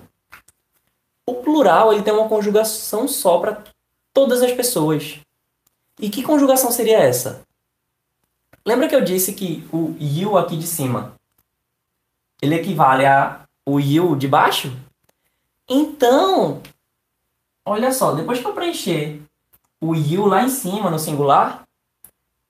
O 1.25 1.35
plural 1.35 1.93
ele 1.93 2.03
tem 2.03 2.13
uma 2.13 2.27
conjugação 2.27 3.07
só 3.07 3.39
para 3.39 3.63
todas 4.13 4.41
as 4.41 4.51
pessoas. 4.51 5.19
E 5.99 6.09
que 6.09 6.23
conjugação 6.23 6.71
seria 6.71 6.97
essa? 6.97 7.41
Lembra 8.65 8.87
que 8.87 8.95
eu 8.95 9.03
disse 9.03 9.33
que 9.33 9.67
o 9.71 9.95
you 9.99 10.37
aqui 10.37 10.57
de 10.57 10.67
cima 10.67 11.13
ele 12.41 12.55
equivale 12.55 13.05
a 13.05 13.45
o 13.65 13.79
you 13.79 14.15
de 14.15 14.27
baixo? 14.27 14.75
Então, 15.69 16.61
olha 17.65 17.91
só, 17.91 18.13
depois 18.13 18.39
que 18.39 18.45
eu 18.45 18.53
preencher 18.53 19.21
o 19.79 19.95
you 19.95 20.25
lá 20.25 20.43
em 20.43 20.49
cima 20.49 20.89
no 20.89 20.99
singular, 20.99 21.63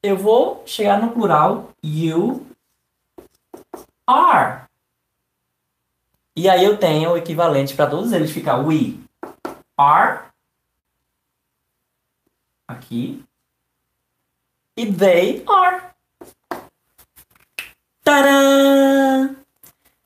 eu 0.01 0.17
vou 0.17 0.63
chegar 0.65 0.99
no 1.01 1.12
plural 1.12 1.69
you 1.84 2.45
are. 4.12 4.65
E 6.36 6.50
aí 6.50 6.63
eu 6.63 6.78
tenho 6.78 7.12
o 7.12 7.17
equivalente 7.17 7.76
para 7.76 7.89
todos 7.89 8.12
eles, 8.12 8.32
fica 8.32 8.58
we 8.58 9.00
are 9.78 10.32
aqui 12.67 13.24
e 14.78 14.91
they 14.91 15.43
are. 15.47 15.91
Tadã! 18.04 19.36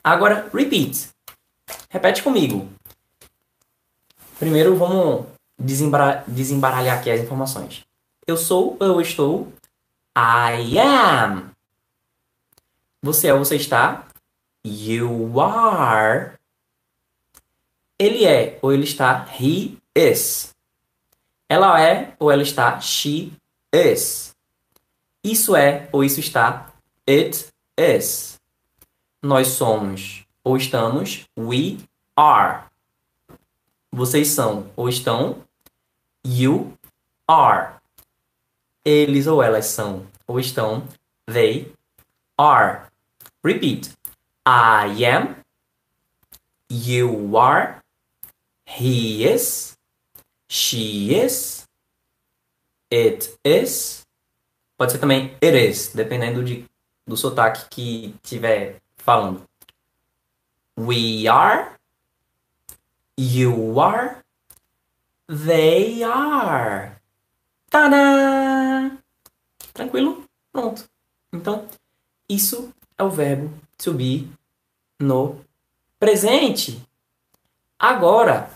Agora, 0.02 0.48
repeat. 0.52 1.10
Repete 1.88 2.22
comigo. 2.22 2.68
Primeiro 4.38 4.76
vamos 4.76 5.26
desembaralhar 5.58 6.98
aqui 6.98 7.10
as 7.10 7.20
informações. 7.20 7.84
Eu 8.26 8.36
sou, 8.36 8.76
eu 8.80 9.00
estou. 9.00 9.52
I 10.16 10.78
am. 10.78 11.55
Você 13.06 13.28
é, 13.28 13.32
você 13.32 13.54
está. 13.54 14.04
You 14.66 15.40
are. 15.40 16.32
Ele 17.96 18.24
é 18.24 18.58
ou 18.60 18.72
ele 18.72 18.82
está. 18.82 19.28
He 19.38 19.78
is. 19.94 20.52
Ela 21.48 21.80
é 21.80 22.16
ou 22.18 22.32
ela 22.32 22.42
está. 22.42 22.80
She 22.80 23.32
is. 23.72 24.34
Isso 25.22 25.54
é 25.54 25.88
ou 25.92 26.02
isso 26.02 26.18
está. 26.18 26.72
It 27.08 27.46
is. 27.78 28.40
Nós 29.22 29.46
somos 29.50 30.26
ou 30.42 30.56
estamos. 30.56 31.28
We 31.38 31.78
are. 32.16 32.64
Vocês 33.92 34.26
são 34.30 34.68
ou 34.74 34.88
estão. 34.88 35.44
You 36.26 36.76
are. 37.28 37.76
Eles 38.84 39.28
ou 39.28 39.40
elas 39.40 39.66
são 39.66 40.08
ou 40.26 40.40
estão. 40.40 40.82
They 41.32 41.72
are. 42.36 42.85
Repeat. 43.46 43.94
I 44.44 44.88
am. 45.04 45.36
You 46.68 47.36
are. 47.36 47.80
He 48.64 49.22
is. 49.24 49.76
She 50.48 51.14
is. 51.14 51.64
It 52.90 53.38
is. 53.44 54.02
Pode 54.76 54.90
ser 54.90 54.98
também 54.98 55.36
it 55.40 55.54
is, 55.54 55.94
dependendo 55.94 56.42
de, 56.42 56.66
do 57.06 57.16
sotaque 57.16 57.68
que 57.70 58.16
tiver 58.24 58.82
falando. 58.96 59.44
We 60.76 61.28
are. 61.28 61.78
You 63.16 63.78
are. 63.78 64.24
They 65.28 66.02
are. 66.02 67.00
Tadã! 67.70 68.98
Tranquilo? 69.72 70.24
Pronto. 70.52 70.84
Então, 71.32 71.68
isso 72.28 72.74
é 72.98 73.02
o 73.02 73.10
verbo 73.10 73.52
to 73.78 73.92
be 73.92 74.28
no 74.98 75.40
presente. 75.98 76.80
Agora, 77.78 78.50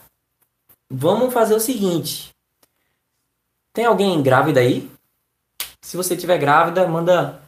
vamos 0.89 1.33
fazer 1.33 1.55
o 1.55 1.61
seguinte. 1.61 2.35
Tem 3.73 3.85
alguém 3.85 4.23
grávida 4.23 4.61
aí? 4.61 4.91
Se 5.81 5.97
você 5.97 6.17
tiver 6.17 6.39
grávida, 6.39 6.87
manda 6.87 7.41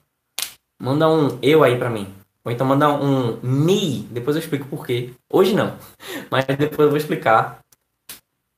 manda 0.78 1.08
um 1.08 1.38
eu 1.42 1.62
aí 1.62 1.78
pra 1.78 1.90
mim. 1.90 2.12
Ou 2.44 2.50
então 2.50 2.66
manda 2.66 2.88
um 2.88 3.38
me, 3.40 4.02
depois 4.10 4.36
eu 4.36 4.42
explico 4.42 4.66
por 4.66 4.84
quê. 4.86 5.12
Hoje 5.30 5.54
não, 5.54 5.76
mas 6.30 6.44
depois 6.44 6.80
eu 6.80 6.90
vou 6.90 6.96
explicar 6.96 7.60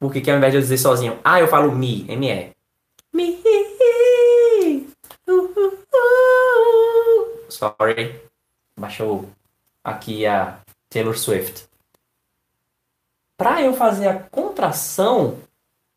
por 0.00 0.12
que 0.12 0.30
ao 0.30 0.36
invés 0.36 0.52
de 0.52 0.58
eu 0.58 0.62
dizer 0.62 0.78
sozinho, 0.78 1.18
ah, 1.22 1.40
eu 1.40 1.48
falo 1.48 1.72
me, 1.72 2.04
M-E. 2.08 2.52
Me. 3.12 3.42
Sorry. 7.48 8.23
Baixou 8.78 9.28
aqui 9.82 10.26
a 10.26 10.58
Taylor 10.88 11.16
Swift. 11.16 11.68
Pra 13.36 13.62
eu 13.62 13.74
fazer 13.74 14.08
a 14.08 14.18
contração, 14.18 15.38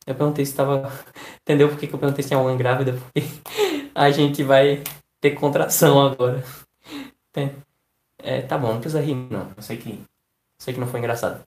eu 0.06 0.16
perguntei 0.16 0.46
se 0.46 0.52
estava. 0.52 0.92
Entendeu 1.42 1.70
por 1.70 1.78
que, 1.78 1.86
eu 1.86 2.00
perguntei 2.00 2.24
se 2.24 2.30
tinha 2.30 2.40
uma 2.40 2.56
grávida? 2.56 2.94
Porque 2.94 3.22
a 3.94 4.10
gente 4.12 4.44
vai 4.44 4.84
ter 5.22 5.32
contração 5.32 6.00
agora. 6.02 6.44
É, 8.18 8.42
tá 8.42 8.58
bom, 8.58 8.74
não 8.74 8.82
precisa 8.82 9.02
rir, 9.02 9.16
não. 9.16 9.52
Eu 9.56 9.62
sei 9.62 9.78
que, 9.78 10.02
sei 10.58 10.74
que 10.74 10.80
não 10.80 10.88
foi 10.88 11.00
engraçado. 11.00 11.46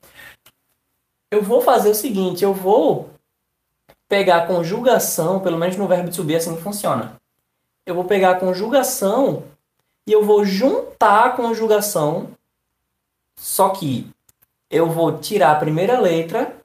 Eu 1.29 1.41
vou 1.41 1.61
fazer 1.61 1.89
o 1.89 1.95
seguinte: 1.95 2.43
eu 2.43 2.53
vou 2.53 3.09
pegar 4.07 4.37
a 4.37 4.47
conjugação, 4.47 5.39
pelo 5.39 5.57
menos 5.57 5.77
no 5.77 5.87
verbo 5.87 6.11
to 6.11 6.23
be, 6.23 6.35
assim 6.35 6.55
que 6.55 6.61
funciona. 6.61 7.19
Eu 7.85 7.95
vou 7.95 8.05
pegar 8.05 8.31
a 8.31 8.39
conjugação 8.39 9.43
e 10.05 10.11
eu 10.11 10.23
vou 10.23 10.43
juntar 10.45 11.25
a 11.25 11.31
conjugação, 11.31 12.31
só 13.35 13.69
que 13.69 14.09
eu 14.69 14.89
vou 14.89 15.19
tirar 15.19 15.51
a 15.51 15.59
primeira 15.59 15.99
letra 15.99 16.55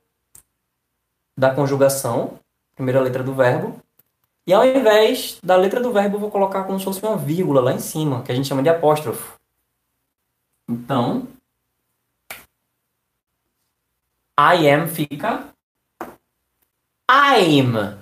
da 1.36 1.54
conjugação, 1.54 2.38
primeira 2.74 3.00
letra 3.00 3.22
do 3.22 3.34
verbo, 3.34 3.80
e 4.46 4.52
ao 4.52 4.64
invés 4.64 5.38
da 5.42 5.56
letra 5.56 5.80
do 5.80 5.92
verbo 5.92 6.16
eu 6.16 6.20
vou 6.20 6.30
colocar 6.30 6.64
como 6.64 6.78
se 6.78 6.84
fosse 6.84 7.02
uma 7.02 7.16
vírgula 7.16 7.60
lá 7.60 7.72
em 7.72 7.80
cima, 7.80 8.22
que 8.22 8.30
a 8.30 8.34
gente 8.34 8.48
chama 8.48 8.62
de 8.62 8.68
apóstrofo. 8.68 9.38
Então, 10.68 11.28
I 14.38 14.68
am 14.68 14.86
fica 14.86 15.52
I'm. 17.10 17.98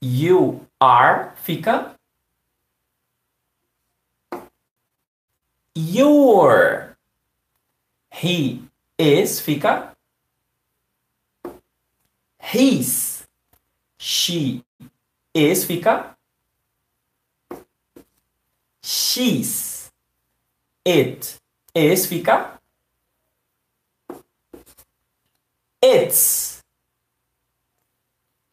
You 0.00 0.60
are 0.80 1.32
fica 1.36 1.97
your. 5.78 6.96
He 8.10 8.64
is 8.98 9.40
fica 9.40 9.94
his. 12.38 13.26
She 13.98 14.64
is 15.32 15.64
fica 15.64 16.16
she's. 18.82 19.92
It 20.84 21.38
is 21.74 22.06
fica 22.06 22.58
its. 25.80 26.64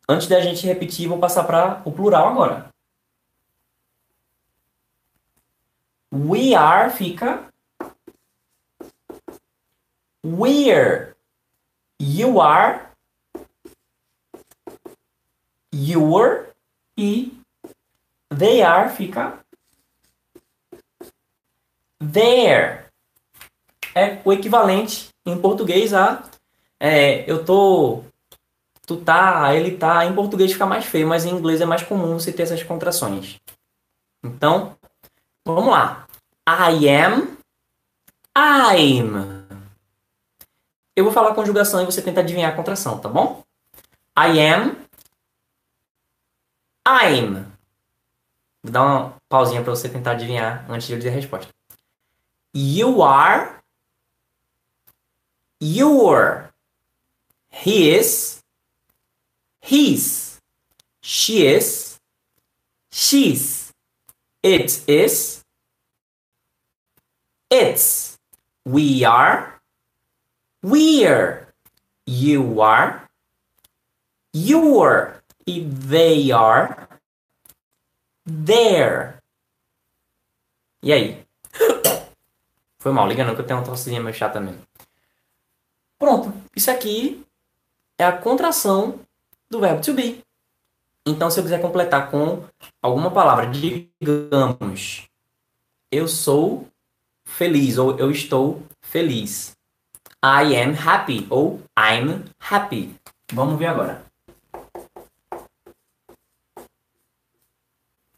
Antes 0.08 0.28
da 0.28 0.40
gente 0.42 0.68
repetir, 0.68 1.08
vou 1.08 1.18
passar 1.18 1.44
para 1.46 1.82
o 1.86 1.92
plural 1.92 2.28
agora. 2.28 2.75
We 6.16 6.56
are 6.56 6.90
fica 6.92 7.52
we're. 10.24 11.14
You 12.00 12.40
are 12.40 12.88
your 15.74 16.48
e 16.98 17.38
they 18.30 18.62
are 18.62 18.90
fica 18.96 19.40
their. 22.00 22.86
É 23.94 24.22
o 24.24 24.32
equivalente 24.32 25.10
em 25.26 25.38
português 25.38 25.94
a 25.94 26.24
é, 26.80 27.30
eu 27.30 27.44
tô 27.44 28.06
tu 28.88 28.96
tá, 28.98 29.54
ele 29.54 29.76
tá. 29.76 30.06
Em 30.06 30.16
português 30.16 30.54
fica 30.54 30.66
mais 30.66 30.86
feio, 30.86 31.08
mas 31.10 31.26
em 31.26 31.32
inglês 31.32 31.60
é 31.60 31.66
mais 31.66 31.84
comum 31.84 32.18
você 32.18 32.32
ter 32.32 32.44
essas 32.44 32.64
contrações. 32.64 33.38
Então, 34.24 34.78
vamos 35.46 35.72
lá. 35.72 36.05
I 36.48 36.88
am, 36.88 37.38
I'm. 38.38 39.46
Eu 40.96 41.04
vou 41.04 41.12
falar 41.12 41.32
a 41.32 41.36
conjugação 41.36 41.82
e 41.82 41.86
você 41.86 42.02
tenta 42.02 42.20
adivinhar 42.22 42.54
a 42.54 42.56
contração, 42.56 43.00
tá 43.00 43.10
bom? 43.10 43.44
I 44.18 44.40
am, 44.40 44.76
I'm. 46.88 47.46
Vou 48.64 48.72
dar 48.72 48.84
uma 48.84 49.18
pausinha 49.28 49.62
para 49.64 49.76
você 49.76 49.90
tentar 49.90 50.12
adivinhar 50.12 50.70
antes 50.70 50.88
de 50.88 50.94
eu 50.94 50.98
dizer 50.98 51.10
a 51.10 51.14
resposta. 51.14 51.52
You 52.54 53.02
are, 53.02 53.60
your. 55.62 56.54
He 57.50 57.90
is, 57.90 58.44
his. 59.62 60.42
She 61.02 61.44
is, 61.44 62.00
she's. 62.92 63.72
It 64.44 64.84
is, 64.88 65.45
its. 67.56 68.20
We 68.66 69.06
are, 69.06 69.62
we're. 70.62 71.48
You 72.06 72.62
are, 72.62 73.08
your. 74.34 75.22
E 75.46 75.62
they 75.64 76.32
are, 76.32 76.88
their. 78.26 79.22
E 80.82 80.92
aí? 80.92 81.26
Foi 82.80 82.92
mal, 82.92 83.08
liga 83.08 83.24
não 83.24 83.36
que 83.36 83.42
eu 83.42 83.46
tenho 83.46 83.60
uma 83.60 83.66
tossidinha 83.66 84.02
meio 84.02 84.16
chata 84.16 84.40
mesmo. 84.40 84.62
Pronto, 85.98 86.34
isso 86.56 86.70
aqui 86.70 87.26
é 87.98 88.04
a 88.04 88.18
contração 88.18 89.00
do 89.50 89.60
verbo 89.60 89.82
to 89.82 89.94
be. 89.94 90.24
Então, 91.06 91.30
se 91.30 91.40
eu 91.40 91.44
quiser 91.44 91.62
completar 91.62 92.10
com 92.10 92.44
alguma 92.82 93.12
palavra, 93.12 93.48
digamos, 93.48 95.08
eu 95.92 96.08
sou 96.08 96.68
feliz 97.26 97.78
ou 97.78 97.98
eu 97.98 98.10
estou 98.12 98.66
feliz. 98.82 99.56
I 100.24 100.56
am 100.56 100.74
happy 100.74 101.28
ou 101.30 101.62
I'm 101.78 102.26
happy. 102.40 102.96
Vamos 103.32 103.60
ver 103.60 103.68
agora. 103.68 104.06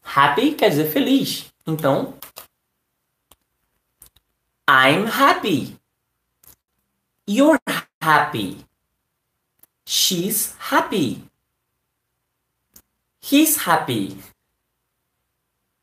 Happy 0.04 0.56
quer 0.56 0.70
dizer 0.70 0.92
feliz. 0.92 1.52
Então, 1.66 2.18
I'm 4.70 5.06
happy. 5.06 5.78
You're 7.28 7.60
happy. 8.02 8.66
She's 9.86 10.56
happy. 10.60 11.24
He's 13.22 13.58
happy. 13.58 14.18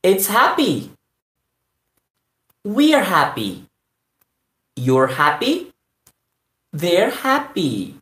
It's 0.02 0.26
happy. 0.28 0.93
We're 2.66 3.05
happy. 3.05 3.66
You're 4.77 5.12
happy. 5.12 5.72
They're 6.72 7.11
happy. 7.11 7.96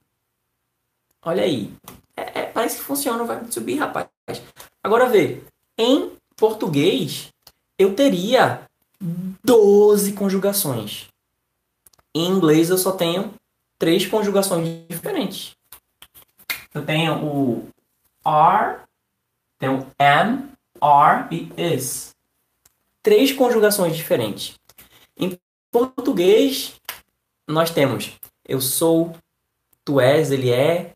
Olha 1.22 1.42
aí. 1.42 1.72
É, 2.16 2.40
é, 2.40 2.46
parece 2.46 2.76
que 2.76 2.84
funciona 2.84 3.22
o 3.22 3.26
verbo 3.26 3.52
subir, 3.52 3.78
rapaz. 3.78 4.08
Agora 4.82 5.08
vê. 5.08 5.42
Em 5.76 6.12
português, 6.36 7.32
eu 7.76 7.94
teria 7.94 8.62
12 9.44 10.12
conjugações. 10.12 11.08
Em 12.14 12.26
inglês, 12.26 12.70
eu 12.70 12.78
só 12.78 12.92
tenho 12.92 13.34
três 13.78 14.06
conjugações 14.06 14.86
diferentes. 14.88 15.56
Eu 16.72 16.86
tenho 16.86 17.24
o 17.24 17.68
are, 18.24 18.80
tenho 19.58 19.86
am, 19.98 20.50
are 20.80 21.26
e 21.34 21.52
is. 21.56 22.11
Três 23.02 23.32
conjugações 23.32 23.96
diferentes. 23.96 24.54
Em 25.16 25.38
português, 25.70 26.74
nós 27.46 27.70
temos 27.70 28.12
eu 28.44 28.60
sou, 28.60 29.16
tu 29.84 30.00
és, 30.00 30.30
ele 30.30 30.50
é, 30.50 30.94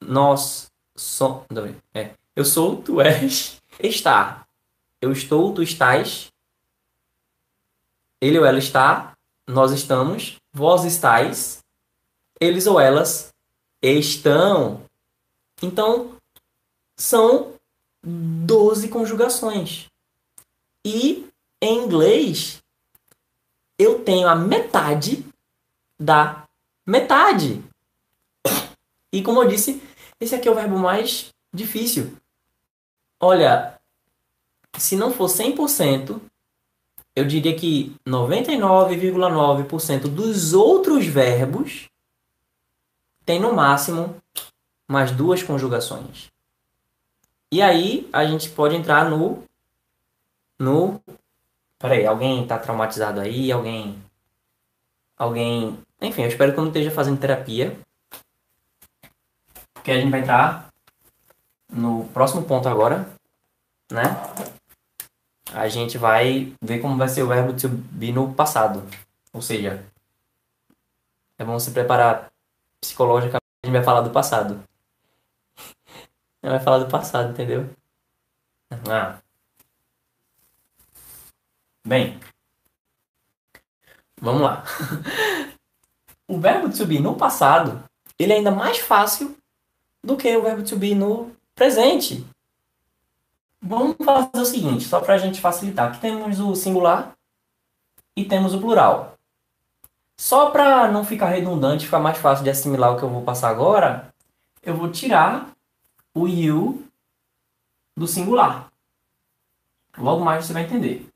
nós 0.00 0.70
somos. 0.96 1.44
É. 1.92 2.14
Eu 2.34 2.44
sou, 2.44 2.80
tu 2.80 3.00
és, 3.00 3.60
está. 3.78 4.46
Eu 5.00 5.12
estou, 5.12 5.52
tu 5.52 5.62
estás. 5.62 6.30
Ele 8.20 8.38
ou 8.38 8.44
ela 8.44 8.58
está, 8.58 9.14
nós 9.46 9.72
estamos, 9.72 10.36
vós 10.52 10.84
estáis, 10.84 11.58
eles 12.40 12.66
ou 12.66 12.78
elas 12.78 13.32
estão. 13.82 14.82
Então, 15.62 16.16
são 16.96 17.54
12 18.02 18.88
conjugações. 18.88 19.89
E 20.84 21.26
em 21.60 21.84
inglês, 21.84 22.62
eu 23.78 24.04
tenho 24.04 24.28
a 24.28 24.34
metade 24.34 25.24
da 25.98 26.46
metade. 26.86 27.62
E 29.12 29.22
como 29.22 29.42
eu 29.42 29.48
disse, 29.48 29.82
esse 30.20 30.34
aqui 30.34 30.48
é 30.48 30.50
o 30.50 30.54
verbo 30.54 30.78
mais 30.78 31.32
difícil. 31.52 32.16
Olha, 33.18 33.78
se 34.78 34.96
não 34.96 35.12
for 35.12 35.26
100%, 35.26 36.20
eu 37.14 37.24
diria 37.24 37.54
que 37.54 37.94
99,9% 38.06 40.08
dos 40.08 40.54
outros 40.54 41.06
verbos 41.06 41.90
tem 43.26 43.38
no 43.38 43.52
máximo 43.52 44.16
mais 44.88 45.12
duas 45.12 45.42
conjugações. 45.42 46.30
E 47.52 47.60
aí 47.60 48.08
a 48.12 48.24
gente 48.24 48.48
pode 48.50 48.76
entrar 48.76 49.10
no 49.10 49.42
no 50.60 51.02
Peraí, 51.80 52.06
alguém 52.06 52.46
tá 52.46 52.58
traumatizado 52.58 53.20
aí? 53.20 53.50
Alguém 53.50 53.98
alguém, 55.20 55.78
enfim, 56.00 56.22
eu 56.22 56.28
espero 56.28 56.52
que 56.52 56.58
eu 56.58 56.62
não 56.62 56.70
esteja 56.70 56.90
fazendo 56.90 57.20
terapia. 57.20 57.78
Porque 59.74 59.90
a 59.90 60.00
gente 60.00 60.10
vai 60.10 60.20
entrar 60.20 60.70
no 61.70 62.06
próximo 62.08 62.42
ponto 62.44 62.68
agora, 62.68 63.08
né? 63.90 64.02
A 65.52 65.68
gente 65.68 65.98
vai 65.98 66.54
ver 66.62 66.80
como 66.80 66.96
vai 66.96 67.08
ser 67.08 67.22
o 67.22 67.28
verbo 67.28 67.54
to 67.58 67.68
be 67.68 68.12
no 68.12 68.34
passado. 68.34 68.82
Ou 69.32 69.42
seja, 69.42 69.84
é 71.38 71.44
bom 71.44 71.58
se 71.58 71.70
preparar 71.70 72.30
psicologicamente, 72.80 73.44
a 73.62 73.66
gente 73.66 73.76
vai 73.76 73.84
falar 73.84 74.02
do 74.02 74.10
passado. 74.10 74.62
vai 76.42 76.60
falar 76.60 76.78
do 76.78 76.90
passado, 76.90 77.30
entendeu? 77.30 77.68
Ah. 78.88 79.18
Bem, 81.90 82.20
vamos 84.20 84.42
lá. 84.42 84.62
o 86.28 86.38
verbo 86.38 86.70
to 86.70 86.86
be 86.86 87.00
no 87.00 87.16
passado, 87.16 87.82
ele 88.16 88.32
é 88.32 88.36
ainda 88.36 88.52
mais 88.52 88.78
fácil 88.78 89.36
do 90.00 90.16
que 90.16 90.36
o 90.36 90.40
verbo 90.40 90.62
to 90.62 90.76
be 90.76 90.94
no 90.94 91.34
presente. 91.52 92.24
Vamos 93.60 93.96
fazer 94.04 94.40
o 94.40 94.44
seguinte, 94.44 94.84
só 94.84 95.00
para 95.00 95.14
a 95.14 95.18
gente 95.18 95.40
facilitar. 95.40 95.88
Aqui 95.88 96.00
temos 96.00 96.38
o 96.38 96.54
singular 96.54 97.12
e 98.16 98.24
temos 98.24 98.54
o 98.54 98.60
plural. 98.60 99.18
Só 100.16 100.52
para 100.52 100.92
não 100.92 101.04
ficar 101.04 101.30
redundante, 101.30 101.86
ficar 101.86 101.98
mais 101.98 102.18
fácil 102.18 102.44
de 102.44 102.50
assimilar 102.50 102.94
o 102.94 102.98
que 102.98 103.02
eu 103.02 103.10
vou 103.10 103.24
passar 103.24 103.48
agora, 103.48 104.14
eu 104.62 104.76
vou 104.76 104.92
tirar 104.92 105.50
o 106.14 106.28
you 106.28 106.86
do 107.96 108.06
singular. 108.06 108.70
Logo 109.98 110.24
mais 110.24 110.46
você 110.46 110.52
vai 110.52 110.62
entender. 110.62 111.10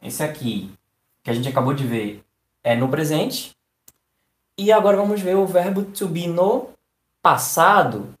Esse 0.00 0.22
aqui, 0.22 0.72
que 1.22 1.30
a 1.30 1.34
gente 1.34 1.48
acabou 1.48 1.74
de 1.74 1.86
ver, 1.86 2.24
é 2.62 2.74
no 2.76 2.88
presente. 2.88 3.56
E 4.56 4.72
agora 4.72 4.96
vamos 4.96 5.20
ver 5.20 5.36
o 5.36 5.46
verbo 5.46 5.84
to 5.84 6.08
be 6.08 6.26
no 6.26 6.70
passado. 7.22 8.14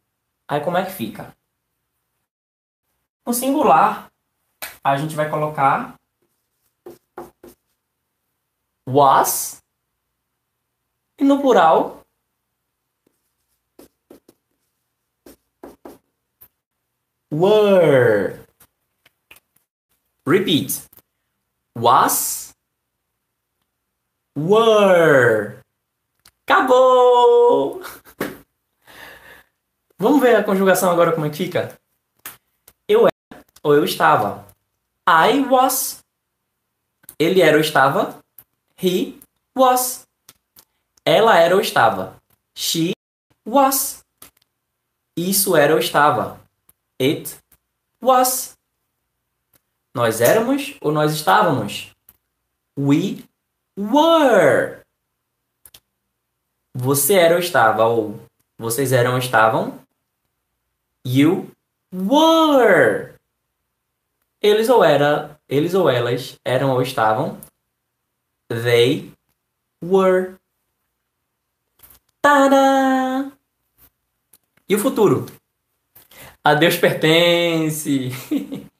Aí 0.46 0.60
como 0.60 0.76
é 0.76 0.84
que 0.84 0.92
fica? 0.92 1.34
No 3.26 3.34
singular, 3.34 4.10
a 4.82 4.96
gente 4.96 5.14
vai 5.14 5.28
colocar 5.28 5.94
was. 8.88 9.62
E 11.18 11.24
no 11.24 11.40
plural, 11.40 12.04
were. 17.30 18.40
Repeat. 20.24 20.87
Was. 21.78 22.54
Were. 24.36 25.60
Acabou! 26.44 27.82
Vamos 29.96 30.20
ver 30.20 30.34
a 30.34 30.42
conjugação 30.42 30.90
agora 30.90 31.12
como 31.12 31.26
é 31.26 31.30
que 31.30 31.36
fica? 31.36 31.78
Eu 32.88 33.06
era 33.06 33.44
ou 33.62 33.74
eu 33.74 33.84
estava. 33.84 34.44
I 35.08 35.40
was. 35.48 36.04
Ele 37.16 37.40
era 37.40 37.56
ou 37.56 37.60
estava. 37.60 38.18
He 38.82 39.20
was. 39.56 40.04
Ela 41.04 41.38
era 41.38 41.54
ou 41.54 41.60
estava. 41.60 42.16
She 42.56 42.92
was. 43.46 44.04
Isso 45.16 45.54
era 45.54 45.74
ou 45.74 45.78
estava. 45.78 46.40
It 47.00 47.38
was. 48.02 48.57
Nós 49.94 50.20
éramos 50.20 50.76
ou 50.80 50.92
nós 50.92 51.12
estávamos? 51.12 51.90
We 52.78 53.24
were. 53.76 54.82
Você 56.74 57.14
era 57.14 57.34
ou 57.34 57.40
estava 57.40 57.84
ou 57.86 58.20
vocês 58.56 58.92
eram 58.92 59.12
ou 59.12 59.18
estavam? 59.18 59.80
You 61.06 61.50
were. 61.92 63.14
Eles 64.40 64.68
ou 64.68 64.84
era, 64.84 65.40
eles 65.48 65.74
ou 65.74 65.88
elas 65.88 66.38
eram 66.44 66.70
ou 66.70 66.82
estavam? 66.82 67.38
They 68.48 69.12
were. 69.82 70.36
Tada! 72.22 73.32
E 74.68 74.74
o 74.74 74.78
futuro? 74.78 75.26
A 76.44 76.54
Deus 76.54 76.76
pertence. 76.76 78.10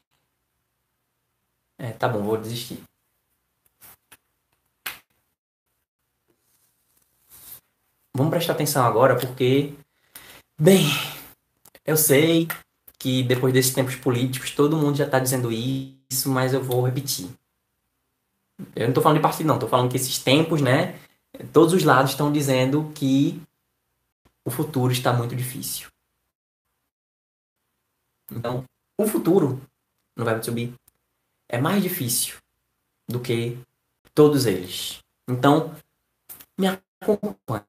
é, 1.79 1.93
tá 1.93 2.09
bom, 2.09 2.23
vou 2.23 2.37
desistir. 2.37 2.83
Vamos 8.15 8.31
prestar 8.31 8.55
atenção 8.55 8.85
agora 8.85 9.17
porque, 9.17 9.75
bem, 10.59 10.85
eu 11.87 11.97
sei 11.97 12.49
que 12.99 13.23
depois 13.23 13.55
desses 13.55 13.73
tempos 13.73 13.95
políticos 13.95 14.51
todo 14.51 14.77
mundo 14.77 14.97
já 14.97 15.05
está 15.05 15.21
dizendo 15.21 15.53
isso, 15.53 16.29
mas 16.29 16.53
eu 16.53 16.63
vou 16.63 16.85
repetir. 16.85 17.31
Eu 18.75 18.83
não 18.83 18.89
estou 18.89 19.03
falando 19.03 19.19
de 19.19 19.23
partido, 19.23 19.47
não, 19.47 19.55
estou 19.55 19.69
falando 19.69 19.89
que 19.89 19.97
esses 19.97 20.19
tempos, 20.19 20.61
né? 20.61 20.99
Todos 21.53 21.73
os 21.73 21.85
lados 21.85 22.11
estão 22.11 22.33
dizendo 22.33 22.91
que 22.93 23.41
o 24.45 24.51
futuro 24.51 24.93
está 24.93 25.13
muito 25.13 25.37
difícil. 25.37 25.89
Então, 28.33 28.65
o 28.99 29.07
futuro 29.07 29.63
no 30.17 30.25
Verbo 30.25 30.45
Subir 30.45 30.75
é 31.49 31.59
mais 31.59 31.83
difícil 31.83 32.37
do 33.09 33.21
que 33.21 33.59
todos 34.15 34.47
eles. 34.47 35.03
Então, 35.27 35.75
me 36.59 36.67
acompanha. 36.67 37.65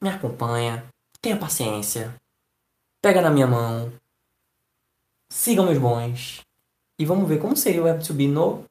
Me 0.00 0.08
acompanha. 0.08 0.84
Tenha 1.20 1.38
paciência. 1.38 2.14
Pega 3.02 3.20
na 3.20 3.30
minha 3.30 3.46
mão. 3.46 3.92
Sigam 5.30 5.66
meus 5.66 5.78
bons. 5.78 6.46
E 6.98 7.04
vamos 7.04 7.28
ver 7.28 7.38
como 7.38 7.56
seria 7.56 7.80
o 7.80 7.84
Verbo 7.84 8.04
Subir 8.04 8.28
no 8.28 8.64